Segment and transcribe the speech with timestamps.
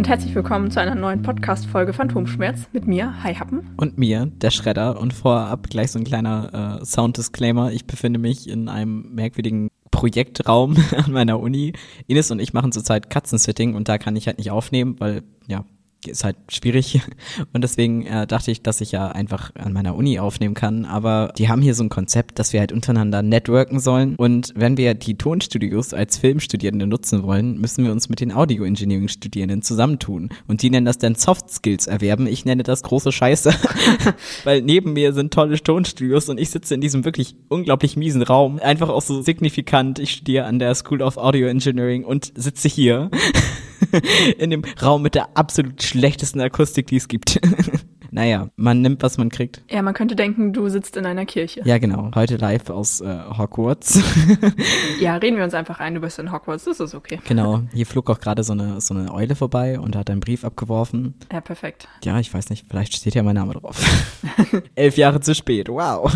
[0.00, 3.68] Und herzlich willkommen zu einer neuen Podcast-Folge Phantomschmerz mit mir, Hi Happen.
[3.76, 4.98] Und mir, der Schredder.
[4.98, 7.70] Und vorab gleich so ein kleiner äh, Sound-Disclaimer.
[7.72, 11.74] Ich befinde mich in einem merkwürdigen Projektraum an meiner Uni.
[12.06, 15.66] Ines und ich machen zurzeit Katzensitting und da kann ich halt nicht aufnehmen, weil ja,
[16.06, 17.00] ist halt schwierig.
[17.52, 20.84] Und deswegen äh, dachte ich, dass ich ja einfach an meiner Uni aufnehmen kann.
[20.84, 24.16] Aber die haben hier so ein Konzept, dass wir halt untereinander networken sollen.
[24.16, 29.62] Und wenn wir die Tonstudios als Filmstudierende nutzen wollen, müssen wir uns mit den Audio-Engineering-Studierenden
[29.62, 30.30] zusammentun.
[30.46, 32.26] Und die nennen das dann Soft Skills erwerben.
[32.26, 33.52] Ich nenne das große Scheiße.
[34.44, 38.58] Weil neben mir sind tolle Tonstudios und ich sitze in diesem wirklich unglaublich miesen Raum.
[38.58, 39.98] Einfach auch so signifikant.
[39.98, 43.10] Ich studiere an der School of Audio Engineering und sitze hier.
[44.38, 47.40] in dem Raum mit der absolut schlechtesten Akustik, die es gibt.
[48.10, 49.62] naja, man nimmt, was man kriegt.
[49.70, 51.62] Ja, man könnte denken, du sitzt in einer Kirche.
[51.64, 52.10] Ja, genau.
[52.14, 54.00] Heute live aus äh, Hogwarts.
[55.00, 57.20] ja, reden wir uns einfach ein, du bist in Hogwarts, das ist okay.
[57.26, 57.62] Genau.
[57.72, 61.14] Hier flog auch gerade so eine, so eine Eule vorbei und hat einen Brief abgeworfen.
[61.32, 61.88] Ja, perfekt.
[62.04, 63.80] Ja, ich weiß nicht, vielleicht steht ja mein Name drauf.
[64.74, 66.12] Elf Jahre zu spät, wow.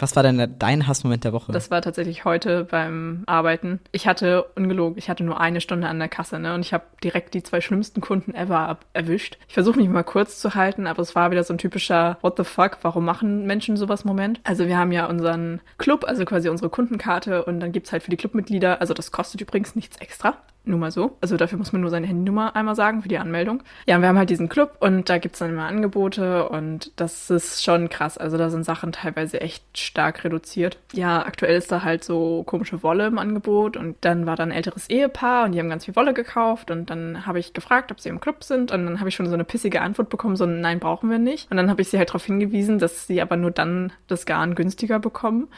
[0.00, 1.52] Was war denn dein Hassmoment der Woche?
[1.52, 3.80] Das war tatsächlich heute beim Arbeiten.
[3.92, 6.54] Ich hatte, ungelogen, ich hatte nur eine Stunde an der Kasse, ne?
[6.54, 9.38] Und ich habe direkt die zwei schlimmsten Kunden ever erwischt.
[9.48, 12.36] Ich versuche mich mal kurz zu halten, aber es war wieder so ein typischer What
[12.38, 14.40] the fuck, warum machen Menschen sowas Moment?
[14.44, 18.10] Also wir haben ja unseren Club, also quasi unsere Kundenkarte und dann gibt's halt für
[18.10, 20.36] die Clubmitglieder, also das kostet übrigens nichts extra.
[20.64, 21.16] Nur mal so.
[21.22, 23.62] Also dafür muss man nur seine Handynummer einmal sagen für die Anmeldung.
[23.86, 27.30] Ja, und wir haben halt diesen Club und da gibt's dann immer Angebote und das
[27.30, 28.18] ist schon krass.
[28.18, 30.78] Also da sind Sachen teilweise echt stark reduziert.
[30.92, 34.50] Ja, aktuell ist da halt so komische Wolle im Angebot und dann war da ein
[34.50, 37.98] älteres Ehepaar und die haben ganz viel Wolle gekauft und dann habe ich gefragt, ob
[37.98, 40.44] sie im Club sind und dann habe ich schon so eine pissige Antwort bekommen, so
[40.44, 41.50] nein, brauchen wir nicht.
[41.50, 44.54] Und dann habe ich sie halt darauf hingewiesen, dass sie aber nur dann das Garn
[44.54, 45.48] günstiger bekommen.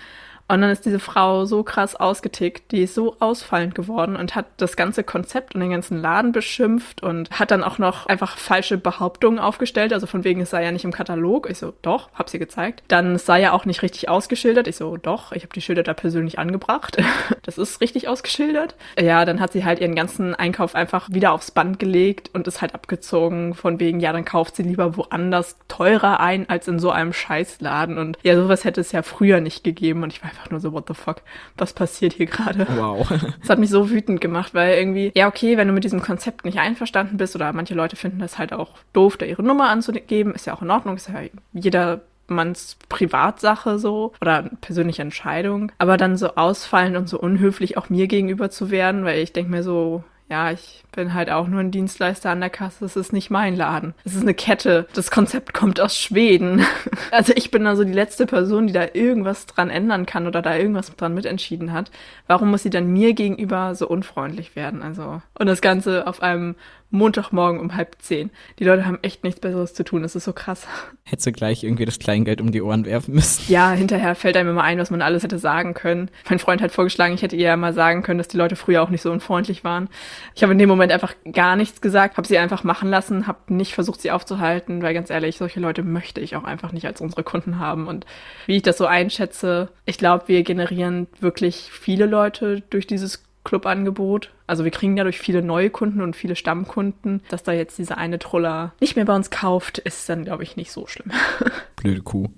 [0.53, 4.45] Und dann ist diese Frau so krass ausgetickt, die ist so ausfallend geworden und hat
[4.59, 8.77] das ganze Konzept und den ganzen Laden beschimpft und hat dann auch noch einfach falsche
[8.77, 9.95] Behauptungen aufgestellt.
[9.95, 11.49] Also von wegen, es sei ja nicht im Katalog.
[11.49, 12.83] Ich so, doch, hab sie gezeigt.
[12.89, 14.69] Dann sei ja auch nicht richtig ausgeschildert.
[14.69, 16.99] Ich so, doch, ich habe die Schilder da persönlich angebracht.
[17.45, 18.75] das ist richtig ausgeschildert.
[19.01, 22.61] Ja, dann hat sie halt ihren ganzen Einkauf einfach wieder aufs Band gelegt und ist
[22.61, 23.55] halt abgezogen.
[23.55, 27.97] Von wegen, ja, dann kauft sie lieber woanders teurer ein als in so einem Scheißladen.
[27.97, 30.03] Und ja, sowas hätte es ja früher nicht gegeben.
[30.03, 31.23] Und ich war einfach nur so, what the fuck,
[31.57, 32.67] was passiert hier gerade?
[32.77, 33.09] Wow.
[33.41, 36.45] Das hat mich so wütend gemacht, weil irgendwie, ja, okay, wenn du mit diesem Konzept
[36.45, 40.35] nicht einverstanden bist oder manche Leute finden das halt auch doof, da ihre Nummer anzugeben,
[40.35, 41.15] ist ja auch in Ordnung, ist ja
[41.53, 47.91] jeder manns Privatsache so oder persönliche Entscheidung, aber dann so ausfallen und so unhöflich auch
[47.91, 51.61] mir gegenüber zu werden, weil ich denke mir so, ja, ich bin halt auch nur
[51.61, 52.87] ein Dienstleister an der Kasse.
[52.87, 53.93] Es ist nicht mein Laden.
[54.03, 54.87] Es ist eine Kette.
[54.95, 56.65] Das Konzept kommt aus Schweden.
[57.11, 60.57] Also ich bin also die letzte Person, die da irgendwas dran ändern kann oder da
[60.57, 61.91] irgendwas dran mitentschieden hat.
[62.27, 64.83] Warum muss sie dann mir gegenüber so unfreundlich werden?
[64.83, 66.55] Also und das Ganze auf einem
[66.93, 68.31] Montagmorgen um halb zehn.
[68.59, 70.03] Die Leute haben echt nichts Besseres zu tun.
[70.03, 70.67] Das ist so krass.
[71.05, 73.51] Hättest du gleich irgendwie das Kleingeld um die Ohren werfen müssen?
[73.51, 76.11] Ja, hinterher fällt einem immer ein, was man alles hätte sagen können.
[76.29, 78.83] Mein Freund hat vorgeschlagen, ich hätte ihr ja mal sagen können, dass die Leute früher
[78.83, 79.89] auch nicht so unfreundlich waren.
[80.35, 83.55] Ich habe in dem Moment einfach gar nichts gesagt, habe sie einfach machen lassen, habe
[83.55, 87.01] nicht versucht, sie aufzuhalten, weil ganz ehrlich, solche Leute möchte ich auch einfach nicht als
[87.01, 87.89] unsere Kunden haben.
[87.89, 88.07] Und
[88.47, 94.31] wie ich das so einschätze, ich glaube, wir generieren wirklich viele Leute durch dieses Clubangebot.
[94.47, 97.23] Also wir kriegen dadurch viele neue Kunden und viele Stammkunden.
[97.29, 100.57] Dass da jetzt dieser eine Troller nicht mehr bei uns kauft, ist dann, glaube ich,
[100.57, 101.11] nicht so schlimm.
[101.77, 102.29] Blöde Kuh.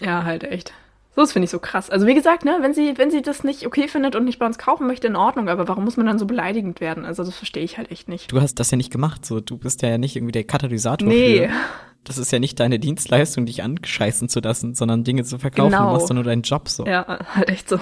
[0.00, 0.72] ja, halt echt.
[1.14, 1.90] So, das finde ich so krass.
[1.90, 4.46] Also wie gesagt, ne, wenn sie, wenn sie das nicht okay findet und nicht bei
[4.46, 7.04] uns kaufen möchte, in Ordnung, aber warum muss man dann so beleidigend werden?
[7.04, 8.32] Also das verstehe ich halt echt nicht.
[8.32, 11.48] Du hast das ja nicht gemacht, so du bist ja nicht irgendwie der Katalysator nee.
[11.48, 11.54] für.
[12.02, 15.70] Das ist ja nicht deine Dienstleistung, dich anscheißen zu lassen, sondern Dinge zu verkaufen.
[15.70, 15.86] Genau.
[15.86, 16.84] Du machst doch nur deinen Job so.
[16.84, 17.78] Ja, halt echt so.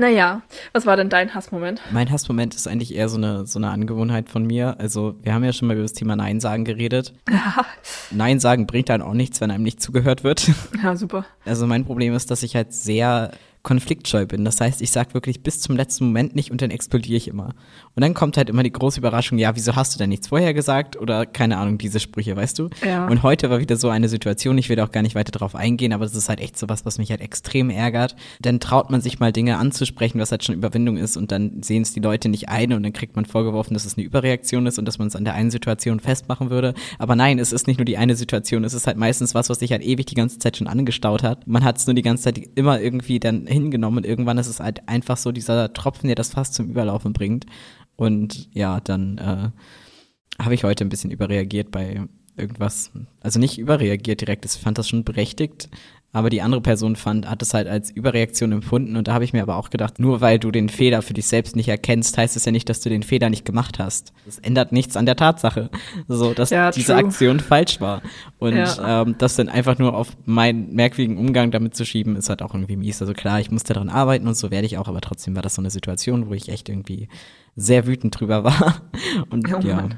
[0.00, 0.42] Naja,
[0.72, 1.80] was war denn dein Hassmoment?
[1.90, 4.78] Mein Hassmoment ist eigentlich eher so eine, so eine Angewohnheit von mir.
[4.78, 7.14] Also, wir haben ja schon mal über das Thema Nein sagen geredet.
[8.12, 10.52] Nein sagen bringt dann auch nichts, wenn einem nicht zugehört wird.
[10.84, 11.26] Ja, super.
[11.44, 13.32] Also, mein Problem ist, dass ich halt sehr
[13.68, 14.46] konfliktscheu bin.
[14.46, 17.50] Das heißt, ich sag wirklich bis zum letzten Moment nicht und dann explodiere ich immer.
[17.94, 20.54] Und dann kommt halt immer die große Überraschung, ja, wieso hast du denn nichts vorher
[20.54, 20.98] gesagt?
[20.98, 22.70] Oder keine Ahnung, diese Sprüche, weißt du?
[22.82, 23.06] Ja.
[23.06, 25.92] Und heute war wieder so eine Situation, ich will auch gar nicht weiter drauf eingehen,
[25.92, 28.16] aber das ist halt echt so was, was mich halt extrem ärgert.
[28.40, 31.82] Dann traut man sich mal Dinge anzusprechen, was halt schon Überwindung ist und dann sehen
[31.82, 34.78] es die Leute nicht ein und dann kriegt man vorgeworfen, dass es eine Überreaktion ist
[34.78, 36.72] und dass man es an der einen Situation festmachen würde.
[36.98, 39.58] Aber nein, es ist nicht nur die eine Situation, es ist halt meistens was, was
[39.58, 41.46] sich halt ewig die ganze Zeit schon angestaut hat.
[41.46, 44.60] Man hat es nur die ganze Zeit immer irgendwie dann hingenommen und irgendwann ist es
[44.60, 47.46] halt einfach so dieser Tropfen, der das fast zum Überlaufen bringt.
[47.96, 52.06] Und ja, dann äh, habe ich heute ein bisschen überreagiert bei
[52.36, 52.92] irgendwas.
[53.20, 55.68] Also nicht überreagiert direkt, ich fand das schon berechtigt,
[56.18, 59.32] aber die andere Person fand, hat es halt als Überreaktion empfunden und da habe ich
[59.32, 62.36] mir aber auch gedacht, nur weil du den Fehler für dich selbst nicht erkennst, heißt
[62.36, 64.12] es ja nicht, dass du den Fehler nicht gemacht hast.
[64.26, 65.70] Das ändert nichts an der Tatsache,
[66.08, 66.96] so dass ja, diese.
[66.96, 68.02] Aktion falsch war
[68.38, 69.02] und ja.
[69.02, 72.52] ähm, das dann einfach nur auf meinen merkwürdigen Umgang damit zu schieben, ist halt auch
[72.52, 73.00] irgendwie mies.
[73.00, 75.54] Also klar, ich musste daran arbeiten und so werde ich auch, aber trotzdem war das
[75.54, 77.08] so eine Situation, wo ich echt irgendwie
[77.54, 78.82] sehr wütend drüber war
[79.30, 79.88] und oh, ja.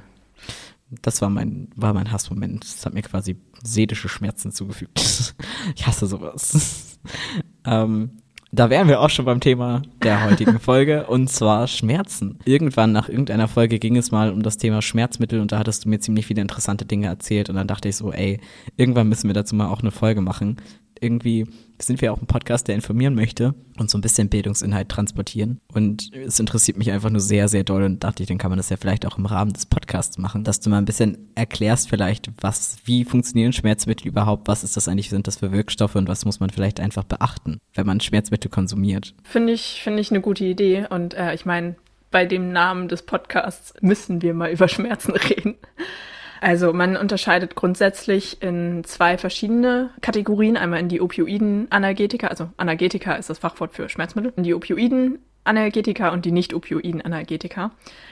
[1.02, 2.64] Das war mein, war mein Hassmoment.
[2.64, 5.34] Das hat mir quasi seelische Schmerzen zugefügt.
[5.76, 6.98] ich hasse sowas.
[7.64, 8.10] ähm,
[8.52, 12.40] da wären wir auch schon beim Thema der heutigen Folge und zwar Schmerzen.
[12.44, 15.88] Irgendwann nach irgendeiner Folge ging es mal um das Thema Schmerzmittel und da hattest du
[15.88, 18.40] mir ziemlich viele interessante Dinge erzählt und dann dachte ich so, ey,
[18.76, 20.56] irgendwann müssen wir dazu mal auch eine Folge machen
[21.00, 21.46] irgendwie
[21.78, 25.60] sind wir auch ein Podcast, der informieren möchte und so ein bisschen Bildungsinhalt transportieren.
[25.72, 28.58] Und es interessiert mich einfach nur sehr, sehr doll und dachte ich, dann kann man
[28.58, 31.88] das ja vielleicht auch im Rahmen des Podcasts machen, dass du mal ein bisschen erklärst
[31.88, 36.08] vielleicht, was, wie funktionieren Schmerzmittel überhaupt, was ist das eigentlich, sind das für Wirkstoffe und
[36.08, 39.14] was muss man vielleicht einfach beachten, wenn man Schmerzmittel konsumiert.
[39.24, 41.76] Finde ich, finde ich eine gute Idee und äh, ich meine,
[42.10, 45.56] bei dem Namen des Podcasts müssen wir mal über Schmerzen reden.
[46.40, 50.56] Also man unterscheidet grundsätzlich in zwei verschiedene Kategorien.
[50.56, 56.10] Einmal in die Opioiden-Analgetika, also Analgetika ist das Fachwort für Schmerzmittel, in die Opioiden Analgetika
[56.10, 57.70] und die Nicht-Opioiden-Analgetika.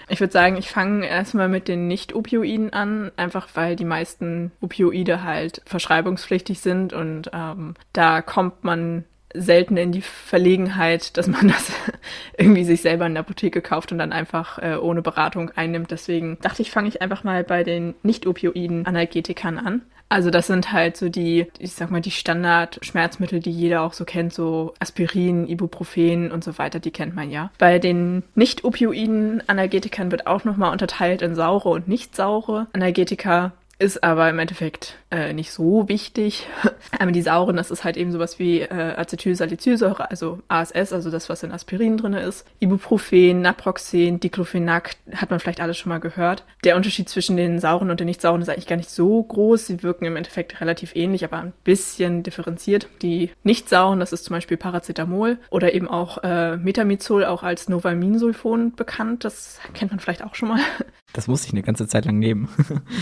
[0.09, 5.23] Ich würde sagen, ich fange erstmal mit den Nicht-Opioiden an, einfach weil die meisten Opioide
[5.23, 9.05] halt verschreibungspflichtig sind und ähm, da kommt man
[9.35, 11.73] selten in die Verlegenheit, dass man das
[12.39, 15.91] irgendwie sich selber in der Apotheke kauft und dann einfach äh, ohne Beratung einnimmt.
[15.91, 19.83] Deswegen dachte ich, fange ich einfach mal bei den nicht-opioiden Analgetikern an.
[20.11, 24.07] Also das sind halt so die, ich sag mal, die Standard-Schmerzmittel, die jeder auch so
[24.07, 27.51] kennt, so Aspirin, Ibuprofen und so weiter, die kennt man ja.
[27.59, 33.53] Bei den nicht-opioiden Analgetikern wird auch nochmal unterteilt in saure und nicht saure Analgetika.
[33.81, 36.49] Ist aber im Endeffekt äh, nicht so wichtig.
[36.99, 41.29] aber die sauren, das ist halt eben sowas wie äh, Acetylsalicylsäure, also ASS, also das,
[41.29, 42.45] was in Aspirin drin ist.
[42.59, 46.43] Ibuprofen, Naproxen, Diclofenac, hat man vielleicht alles schon mal gehört.
[46.65, 49.67] Der Unterschied zwischen den sauren und den nicht sauren ist eigentlich gar nicht so groß.
[49.67, 52.89] Sie wirken im Endeffekt relativ ähnlich, aber ein bisschen differenziert.
[53.03, 57.69] Die nicht sauren, das ist zum Beispiel Paracetamol oder eben auch äh, Metamizol, auch als
[57.69, 59.25] Novalminsulfon bekannt.
[59.25, 60.61] Das kennt man vielleicht auch schon mal.
[61.15, 62.49] Das musste ich eine ganze Zeit lang nehmen.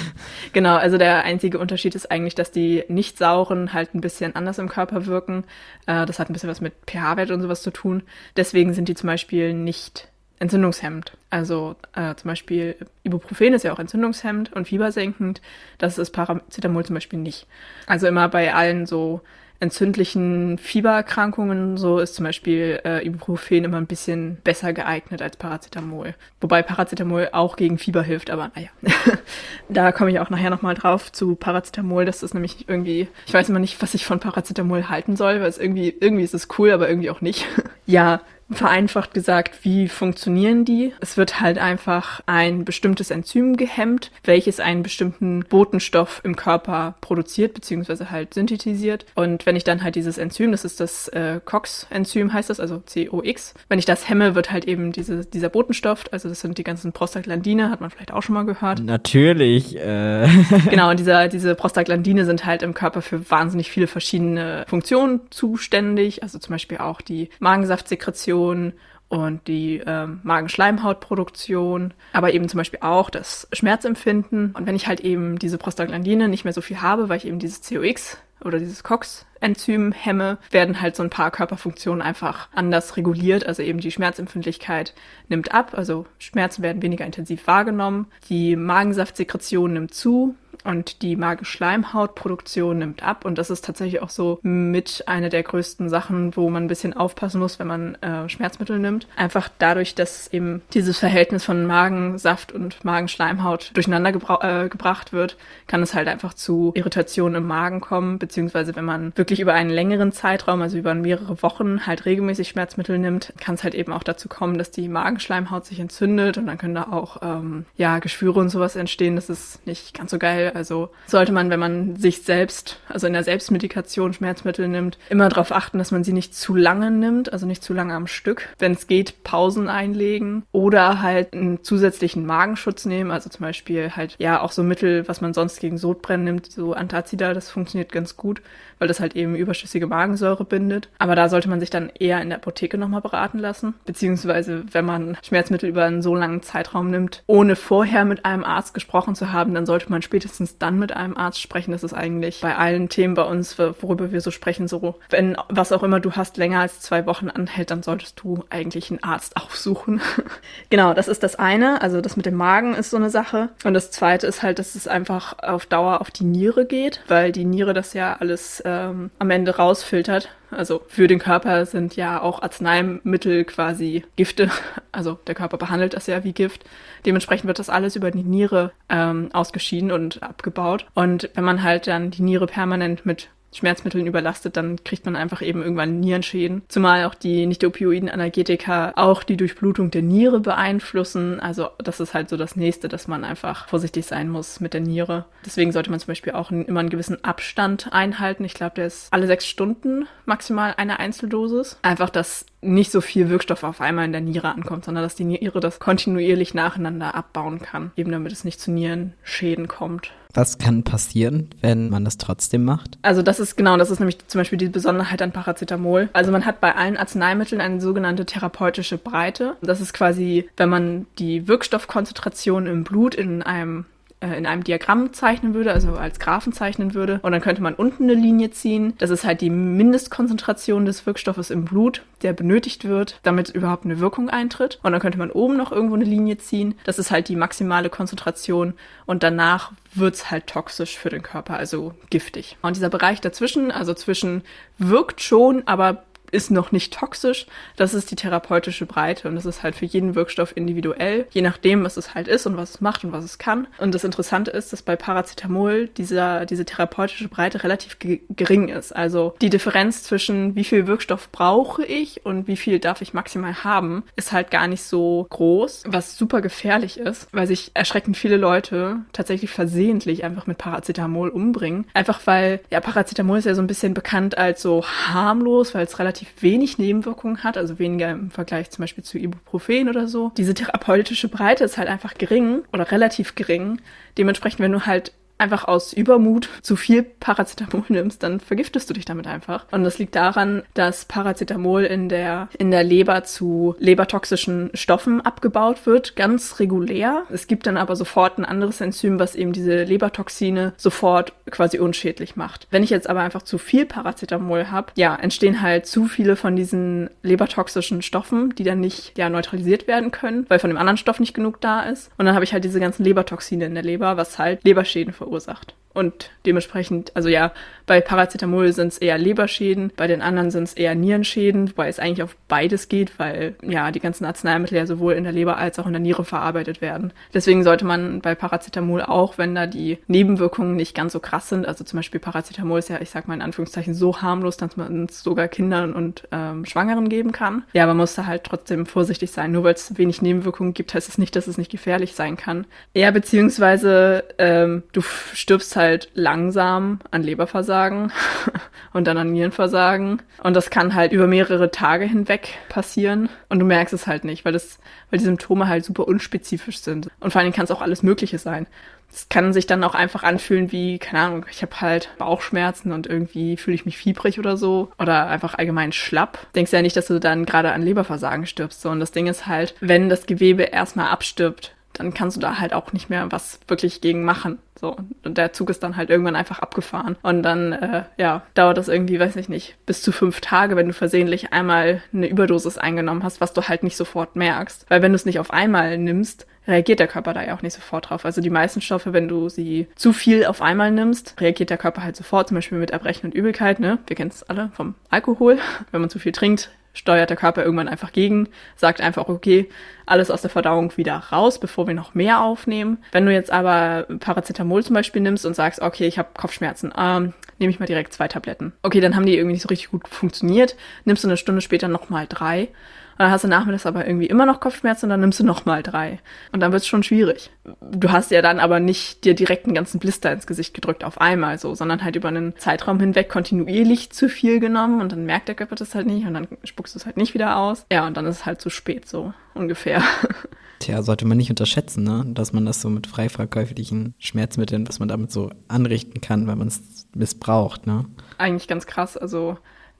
[0.52, 4.58] genau, also der einzige Unterschied ist eigentlich, dass die nicht sauren halt ein bisschen anders
[4.58, 5.44] im Körper wirken.
[5.86, 8.02] Äh, das hat ein bisschen was mit pH-Wert und sowas zu tun.
[8.36, 10.08] Deswegen sind die zum Beispiel nicht
[10.38, 11.16] entzündungshemmend.
[11.30, 15.40] Also äh, zum Beispiel Ibuprofen ist ja auch entzündungshemmend und fiebersenkend.
[15.78, 17.46] Das ist Paracetamol zum Beispiel nicht.
[17.86, 19.22] Also immer bei allen so
[19.60, 26.14] entzündlichen Fiebererkrankungen so ist zum Beispiel äh, Ibuprofen immer ein bisschen besser geeignet als Paracetamol.
[26.40, 28.68] Wobei Paracetamol auch gegen Fieber hilft, aber naja.
[29.68, 32.04] da komme ich auch nachher nochmal drauf zu Paracetamol.
[32.04, 35.48] Das ist nämlich irgendwie, ich weiß immer nicht, was ich von Paracetamol halten soll, weil
[35.48, 37.46] es irgendwie, irgendwie ist es cool, aber irgendwie auch nicht.
[37.86, 38.20] ja,
[38.50, 40.92] vereinfacht gesagt, wie funktionieren die?
[41.00, 47.54] Es wird halt einfach ein bestimmtes Enzym gehemmt, welches einen bestimmten Botenstoff im Körper produziert,
[47.54, 49.06] beziehungsweise halt synthetisiert.
[49.14, 52.82] Und wenn ich dann halt dieses Enzym, das ist das äh, COX-Enzym heißt das, also
[52.92, 56.64] COX, wenn ich das hemme, wird halt eben diese, dieser Botenstoff, also das sind die
[56.64, 58.80] ganzen Prostaglandine, hat man vielleicht auch schon mal gehört.
[58.80, 59.76] Natürlich.
[59.76, 60.28] Äh.
[60.70, 66.22] genau, und dieser, diese Prostaglandine sind halt im Körper für wahnsinnig viele verschiedene Funktionen zuständig,
[66.22, 68.72] also zum Beispiel auch die Magensaftsekretion, Produktion
[69.08, 74.52] und die ähm, Magenschleimhautproduktion, aber eben zum Beispiel auch das Schmerzempfinden.
[74.52, 77.38] Und wenn ich halt eben diese Prostaglandine nicht mehr so viel habe, weil ich eben
[77.38, 83.46] dieses COX oder dieses COX-Enzym hemme, werden halt so ein paar Körperfunktionen einfach anders reguliert.
[83.46, 84.92] Also eben die Schmerzempfindlichkeit
[85.28, 88.08] nimmt ab, also Schmerzen werden weniger intensiv wahrgenommen.
[88.28, 90.34] Die Magensaftsekretion nimmt zu,
[90.66, 95.88] und die Magenschleimhautproduktion nimmt ab und das ist tatsächlich auch so mit einer der größten
[95.88, 99.06] Sachen, wo man ein bisschen aufpassen muss, wenn man äh, Schmerzmittel nimmt.
[99.16, 105.36] Einfach dadurch, dass eben dieses Verhältnis von Magensaft und Magenschleimhaut durcheinander gebra äh, gebracht wird,
[105.66, 109.70] kann es halt einfach zu Irritationen im Magen kommen, beziehungsweise wenn man wirklich über einen
[109.70, 114.02] längeren Zeitraum, also über mehrere Wochen halt regelmäßig Schmerzmittel nimmt, kann es halt eben auch
[114.02, 118.40] dazu kommen, dass die Magenschleimhaut sich entzündet und dann können da auch ähm, ja Geschwüre
[118.40, 119.16] und sowas entstehen.
[119.16, 120.52] Das ist nicht ganz so geil.
[120.56, 125.52] Also sollte man, wenn man sich selbst, also in der Selbstmedikation Schmerzmittel nimmt, immer darauf
[125.52, 128.48] achten, dass man sie nicht zu lange nimmt, also nicht zu lange am Stück.
[128.58, 134.16] Wenn es geht, Pausen einlegen oder halt einen zusätzlichen Magenschutz nehmen, also zum Beispiel halt
[134.18, 138.16] ja auch so Mittel, was man sonst gegen Sodbrennen nimmt, so Antazida, das funktioniert ganz
[138.16, 138.40] gut,
[138.78, 140.88] weil das halt eben überschüssige Magensäure bindet.
[140.98, 144.84] Aber da sollte man sich dann eher in der Apotheke nochmal beraten lassen, beziehungsweise wenn
[144.84, 149.32] man Schmerzmittel über einen so langen Zeitraum nimmt, ohne vorher mit einem Arzt gesprochen zu
[149.32, 151.72] haben, dann sollte man spätestens dann mit einem Arzt sprechen.
[151.72, 155.72] Das ist eigentlich bei allen Themen bei uns, worüber wir so sprechen, so, wenn was
[155.72, 159.36] auch immer du hast länger als zwei Wochen anhält, dann solltest du eigentlich einen Arzt
[159.42, 160.00] aufsuchen.
[160.70, 161.82] genau, das ist das eine.
[161.82, 163.50] Also das mit dem Magen ist so eine Sache.
[163.64, 167.32] Und das zweite ist halt, dass es einfach auf Dauer auf die Niere geht, weil
[167.32, 170.28] die Niere das ja alles ähm, am Ende rausfiltert.
[170.50, 174.50] Also für den Körper sind ja auch Arzneimittel quasi Gifte.
[174.92, 176.64] Also der Körper behandelt das ja wie Gift.
[177.04, 180.86] Dementsprechend wird das alles über die Niere ähm, ausgeschieden und abgebaut.
[180.94, 185.42] Und wenn man halt dann die Niere permanent mit Schmerzmitteln überlastet, dann kriegt man einfach
[185.42, 186.62] eben irgendwann Nierenschäden.
[186.68, 191.40] Zumal auch die nicht-opioiden Analgetika auch die Durchblutung der Niere beeinflussen.
[191.40, 194.80] Also das ist halt so das Nächste, dass man einfach vorsichtig sein muss mit der
[194.80, 195.24] Niere.
[195.44, 198.44] Deswegen sollte man zum Beispiel auch immer einen gewissen Abstand einhalten.
[198.44, 201.78] Ich glaube, der ist alle sechs Stunden maximal eine Einzeldosis.
[201.82, 205.24] Einfach, dass nicht so viel Wirkstoff auf einmal in der Niere ankommt, sondern dass die
[205.24, 210.10] Niere das kontinuierlich nacheinander abbauen kann, eben damit es nicht zu Nierenschäden kommt.
[210.34, 212.98] Was kann passieren, wenn man das trotzdem macht?
[213.00, 216.10] Also das ist genau, das ist nämlich zum Beispiel die Besonderheit an Paracetamol.
[216.12, 219.56] Also man hat bei allen Arzneimitteln eine sogenannte therapeutische Breite.
[219.62, 223.86] Das ist quasi, wenn man die Wirkstoffkonzentration im Blut in einem
[224.20, 227.20] in einem Diagramm zeichnen würde, also als Graphen zeichnen würde.
[227.22, 228.94] Und dann könnte man unten eine Linie ziehen.
[228.98, 234.00] Das ist halt die Mindestkonzentration des Wirkstoffes im Blut, der benötigt wird, damit überhaupt eine
[234.00, 234.78] Wirkung eintritt.
[234.82, 236.76] Und dann könnte man oben noch irgendwo eine Linie ziehen.
[236.84, 238.72] Das ist halt die maximale Konzentration.
[239.04, 242.56] Und danach wird's halt toxisch für den Körper, also giftig.
[242.62, 244.42] Und dieser Bereich dazwischen, also zwischen
[244.78, 246.04] wirkt schon, aber
[246.36, 247.46] ist noch nicht toxisch.
[247.76, 251.82] Das ist die therapeutische Breite und das ist halt für jeden Wirkstoff individuell, je nachdem,
[251.82, 253.66] was es halt ist und was es macht und was es kann.
[253.78, 258.94] Und das Interessante ist, dass bei Paracetamol dieser, diese therapeutische Breite relativ gering ist.
[258.94, 263.64] Also die Differenz zwischen wie viel Wirkstoff brauche ich und wie viel darf ich maximal
[263.64, 268.36] haben, ist halt gar nicht so groß, was super gefährlich ist, weil sich erschreckend viele
[268.36, 271.86] Leute tatsächlich versehentlich einfach mit Paracetamol umbringen.
[271.94, 275.98] Einfach weil, ja, Paracetamol ist ja so ein bisschen bekannt als so harmlos, weil es
[275.98, 280.32] relativ relativ wenig Nebenwirkungen hat, also weniger im Vergleich zum Beispiel zu Ibuprofen oder so.
[280.36, 283.80] Diese therapeutische Breite ist halt einfach gering oder relativ gering.
[284.18, 289.04] Dementsprechend, wenn du halt einfach aus Übermut zu viel Paracetamol nimmst, dann vergiftest du dich
[289.04, 289.66] damit einfach.
[289.70, 295.86] Und das liegt daran, dass Paracetamol in der, in der Leber zu lebertoxischen Stoffen abgebaut
[295.86, 297.24] wird, ganz regulär.
[297.30, 302.36] Es gibt dann aber sofort ein anderes Enzym, was eben diese Lebertoxine sofort quasi unschädlich
[302.36, 302.66] macht.
[302.70, 306.56] Wenn ich jetzt aber einfach zu viel Paracetamol habe, ja, entstehen halt zu viele von
[306.56, 311.20] diesen lebertoxischen Stoffen, die dann nicht ja, neutralisiert werden können, weil von dem anderen Stoff
[311.20, 312.10] nicht genug da ist.
[312.16, 315.25] Und dann habe ich halt diese ganzen Lebertoxine in der Leber, was halt Leberschäden verursacht
[315.26, 315.74] verursacht.
[315.96, 317.52] Und dementsprechend, also ja,
[317.86, 321.98] bei Paracetamol sind es eher Leberschäden, bei den anderen sind es eher Nierenschäden, wobei es
[321.98, 325.78] eigentlich auf beides geht, weil ja die ganzen Arzneimittel ja sowohl in der Leber als
[325.78, 327.14] auch in der Niere verarbeitet werden.
[327.32, 331.66] Deswegen sollte man bei Paracetamol auch, wenn da die Nebenwirkungen nicht ganz so krass sind,
[331.66, 335.06] also zum Beispiel Paracetamol ist ja, ich sag mal in Anführungszeichen, so harmlos, dass man
[335.06, 337.64] es sogar Kindern und ähm, Schwangeren geben kann.
[337.72, 339.52] Ja, man muss da halt trotzdem vorsichtig sein.
[339.52, 342.66] Nur weil es wenig Nebenwirkungen gibt, heißt es nicht, dass es nicht gefährlich sein kann.
[342.92, 345.00] Ja, beziehungsweise ähm, du
[345.32, 348.12] stirbst halt halt langsam an Leberversagen
[348.92, 350.22] und dann an Nierenversagen.
[350.42, 353.28] Und das kann halt über mehrere Tage hinweg passieren.
[353.48, 354.78] Und du merkst es halt nicht, weil, das,
[355.10, 357.08] weil die Symptome halt super unspezifisch sind.
[357.20, 358.66] Und vor allen Dingen kann es auch alles Mögliche sein.
[359.12, 363.06] Es kann sich dann auch einfach anfühlen wie, keine Ahnung, ich habe halt Bauchschmerzen und
[363.06, 364.90] irgendwie fühle ich mich fiebrig oder so.
[364.98, 366.38] Oder einfach allgemein schlapp.
[366.54, 368.82] Denkst ja nicht, dass du dann gerade an Leberversagen stirbst.
[368.82, 368.90] So.
[368.90, 372.72] Und das Ding ist halt, wenn das Gewebe erstmal abstirbt, dann kannst du da halt
[372.72, 374.58] auch nicht mehr was wirklich gegen machen.
[374.78, 377.16] So, und der Zug ist dann halt irgendwann einfach abgefahren.
[377.22, 380.88] Und dann, äh, ja, dauert das irgendwie, weiß ich nicht, bis zu fünf Tage, wenn
[380.88, 384.84] du versehentlich einmal eine Überdosis eingenommen hast, was du halt nicht sofort merkst.
[384.88, 387.74] Weil wenn du es nicht auf einmal nimmst, reagiert der Körper da ja auch nicht
[387.74, 388.24] sofort drauf.
[388.24, 392.02] Also die meisten Stoffe, wenn du sie zu viel auf einmal nimmst, reagiert der Körper
[392.02, 393.98] halt sofort, zum Beispiel mit Erbrechen und Übelkeit, ne?
[394.06, 395.58] Wir kennen es alle vom Alkohol.
[395.90, 399.68] Wenn man zu viel trinkt, steuert der Körper irgendwann einfach gegen, sagt einfach, okay,
[400.06, 402.98] alles aus der Verdauung wieder raus, bevor wir noch mehr aufnehmen.
[403.12, 407.34] Wenn du jetzt aber Paracetamol zum Beispiel nimmst und sagst, okay, ich habe Kopfschmerzen, ähm,
[407.58, 408.72] nehme ich mal direkt zwei Tabletten.
[408.82, 411.88] Okay, dann haben die irgendwie nicht so richtig gut funktioniert, nimmst du eine Stunde später
[411.88, 412.68] nochmal drei
[413.18, 416.20] dann hast du nachmittags aber irgendwie immer noch Kopfschmerzen und dann nimmst du nochmal drei.
[416.52, 417.50] Und dann wird es schon schwierig.
[417.80, 421.20] Du hast ja dann aber nicht dir direkt einen ganzen Blister ins Gesicht gedrückt auf
[421.20, 425.48] einmal so, sondern halt über einen Zeitraum hinweg kontinuierlich zu viel genommen und dann merkt
[425.48, 427.86] der Körper das halt nicht und dann spuckst du es halt nicht wieder aus.
[427.90, 430.02] Ja, und dann ist es halt zu spät so ungefähr.
[430.78, 432.24] Tja, sollte man nicht unterschätzen, ne?
[432.28, 436.58] dass man das so mit frei verkäuflichen Schmerzmitteln, was man damit so anrichten kann, wenn
[436.58, 437.86] man es missbraucht.
[437.86, 438.04] Ne?
[438.36, 439.16] Eigentlich ganz krass.
[439.16, 439.56] Also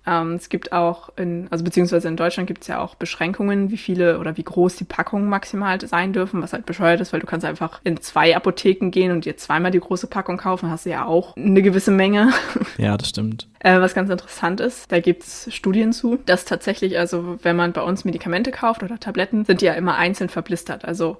[0.06, 3.76] Ähm, es gibt auch in, also beziehungsweise in Deutschland gibt es ja auch Beschränkungen, wie
[3.76, 7.26] viele oder wie groß die Packungen maximal sein dürfen, was halt bescheuert ist, weil du
[7.26, 10.90] kannst einfach in zwei Apotheken gehen und dir zweimal die große Packung kaufen, hast du
[10.90, 12.32] ja auch eine gewisse Menge.
[12.78, 13.48] Ja, das stimmt.
[13.60, 17.80] Äh, was ganz interessant ist, da gibt's Studien zu, dass tatsächlich, also wenn man bei
[17.80, 20.84] uns Medikamente kauft oder Tabletten, sind die ja immer einzeln verblistert.
[20.84, 21.16] Also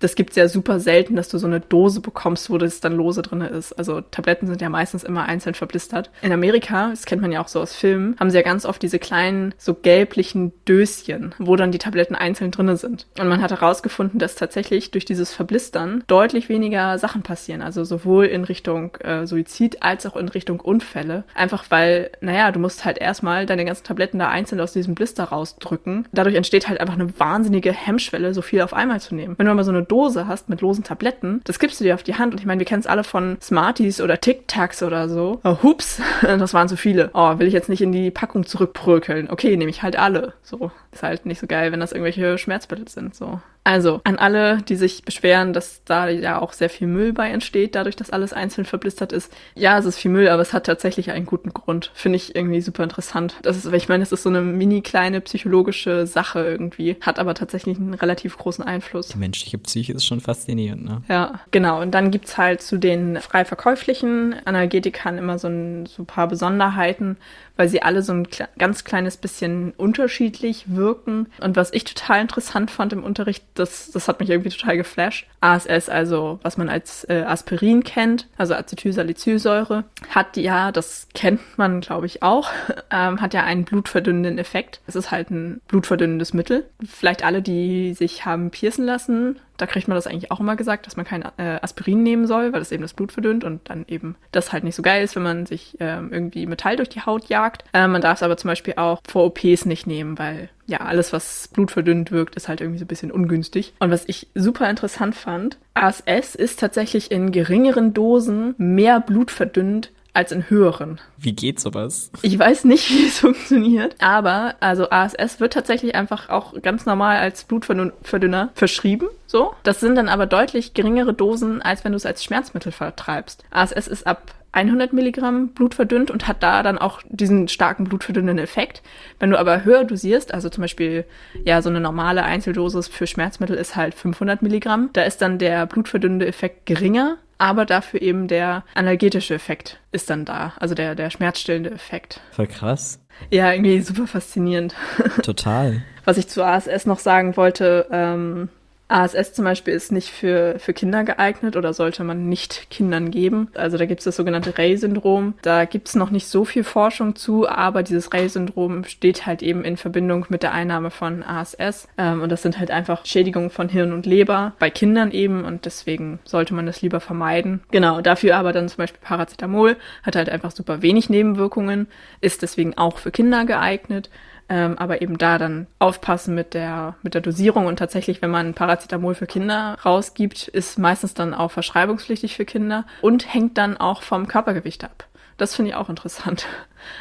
[0.00, 3.22] das gibt's ja super selten, dass du so eine Dose bekommst, wo das dann lose
[3.22, 3.72] drin ist.
[3.72, 6.10] Also Tabletten sind ja meistens immer einzeln verblistert.
[6.22, 8.82] In Amerika, das kennt man ja auch so aus Filmen, haben sie ja ganz oft
[8.82, 13.06] diese kleinen, so gelblichen Döschen, wo dann die Tabletten einzeln drin sind.
[13.18, 17.62] Und man hat herausgefunden, dass tatsächlich durch dieses Verblistern deutlich weniger Sachen passieren.
[17.62, 21.24] Also sowohl in Richtung äh, Suizid als auch in Richtung Unfälle.
[21.34, 25.24] Einfach weil, naja, du musst halt erstmal deine ganzen Tabletten da einzeln aus diesem Blister
[25.24, 26.08] rausdrücken.
[26.12, 29.34] Dadurch entsteht halt einfach eine wahnsinnige Hemmschwelle, so viel auf einmal zu nehmen.
[29.38, 32.02] Wenn du aber so eine Dose hast mit losen Tabletten, das gibst du dir auf
[32.02, 32.32] die Hand.
[32.32, 35.40] Und ich meine, wir kennen es alle von Smarties oder Tic Tacs oder so.
[35.44, 37.10] Oh, hups, das waren zu viele.
[37.14, 39.30] Oh, will ich jetzt nicht in die Packung zurückprökeln.
[39.30, 40.34] Okay, nehme ich halt alle.
[40.42, 43.14] So, ist halt nicht so geil, wenn das irgendwelche Schmerzmittel sind.
[43.14, 43.40] So.
[43.66, 47.74] Also, an alle, die sich beschweren, dass da ja auch sehr viel Müll bei entsteht,
[47.74, 49.32] dadurch, dass alles einzeln verblistert ist.
[49.54, 51.90] Ja, es ist viel Müll, aber es hat tatsächlich einen guten Grund.
[51.94, 53.36] Finde ich irgendwie super interessant.
[53.40, 57.34] Das ist, ich meine, es ist so eine mini kleine psychologische Sache irgendwie, hat aber
[57.34, 59.08] tatsächlich einen relativ großen Einfluss.
[59.08, 61.02] Die menschliche Psyche ist schon faszinierend, ne?
[61.08, 61.80] Ja, genau.
[61.80, 66.28] Und dann gibt's halt zu den frei verkäuflichen Analgetikern immer so ein so ein paar
[66.28, 67.16] Besonderheiten,
[67.56, 71.28] weil sie alle so ein kle ganz kleines bisschen unterschiedlich wirken.
[71.40, 75.26] Und was ich total interessant fand im Unterricht, das, das hat mich irgendwie total geflasht.
[75.40, 81.80] ASS, also was man als äh, Aspirin kennt, also Acetylsalicylsäure, hat ja, das kennt man
[81.80, 82.50] glaube ich auch,
[82.90, 84.80] ähm, hat ja einen blutverdünnenden Effekt.
[84.86, 86.68] Es ist halt ein blutverdünnendes Mittel.
[86.84, 90.86] Vielleicht alle, die sich haben piercen lassen, da kriegt man das eigentlich auch immer gesagt,
[90.86, 93.84] dass man kein äh, Aspirin nehmen soll, weil das eben das Blut verdünnt und dann
[93.88, 97.02] eben das halt nicht so geil ist, wenn man sich ähm, irgendwie Metall durch die
[97.02, 97.64] Haut jagt.
[97.72, 101.12] Äh, man darf es aber zum Beispiel auch vor OPs nicht nehmen, weil ja, alles,
[101.12, 103.74] was blutverdünnend wirkt, ist halt irgendwie so ein bisschen ungünstig.
[103.80, 110.32] Und was ich super interessant fand, ASS ist tatsächlich in geringeren Dosen mehr blutverdünnend als
[110.32, 111.00] in höheren.
[111.18, 112.10] Wie geht sowas?
[112.22, 117.18] Ich weiß nicht, wie es funktioniert, aber also ASS wird tatsächlich einfach auch ganz normal
[117.18, 119.52] als Blutverdünner verschrieben, so.
[119.64, 123.44] Das sind dann aber deutlich geringere Dosen, als wenn du es als Schmerzmittel vertreibst.
[123.50, 128.38] ASS ist ab 100 Milligramm Blut verdünnt und hat da dann auch diesen starken blutverdünnenden
[128.38, 128.82] Effekt.
[129.18, 131.04] Wenn du aber höher dosierst, also zum Beispiel,
[131.44, 135.66] ja, so eine normale Einzeldosis für Schmerzmittel ist halt 500 Milligramm, da ist dann der
[135.66, 141.10] blutverdünnende Effekt geringer, aber dafür eben der analgetische Effekt ist dann da, also der, der
[141.10, 142.20] schmerzstillende Effekt.
[142.32, 143.00] Voll krass.
[143.30, 144.74] Ja, irgendwie super faszinierend.
[145.22, 145.82] Total.
[146.04, 148.48] Was ich zu ASS noch sagen wollte, ähm,
[148.88, 153.48] ASS zum Beispiel ist nicht für, für Kinder geeignet oder sollte man nicht Kindern geben.
[153.54, 155.34] Also da gibt es das sogenannte Rey-Syndrom.
[155.42, 159.64] Da gibt es noch nicht so viel Forschung zu, aber dieses Rey-Syndrom steht halt eben
[159.64, 161.88] in Verbindung mit der Einnahme von ASS.
[161.96, 165.64] Ähm, und das sind halt einfach Schädigungen von Hirn und Leber bei Kindern eben und
[165.64, 167.62] deswegen sollte man das lieber vermeiden.
[167.70, 171.88] Genau, dafür aber dann zum Beispiel Paracetamol hat halt einfach super wenig Nebenwirkungen,
[172.20, 174.10] ist deswegen auch für Kinder geeignet.
[174.48, 178.54] Ähm, aber eben da dann aufpassen mit der, mit der Dosierung und tatsächlich, wenn man
[178.54, 184.02] Paracetamol für Kinder rausgibt, ist meistens dann auch verschreibungspflichtig für Kinder und hängt dann auch
[184.02, 185.06] vom Körpergewicht ab.
[185.36, 186.46] Das finde ich auch interessant.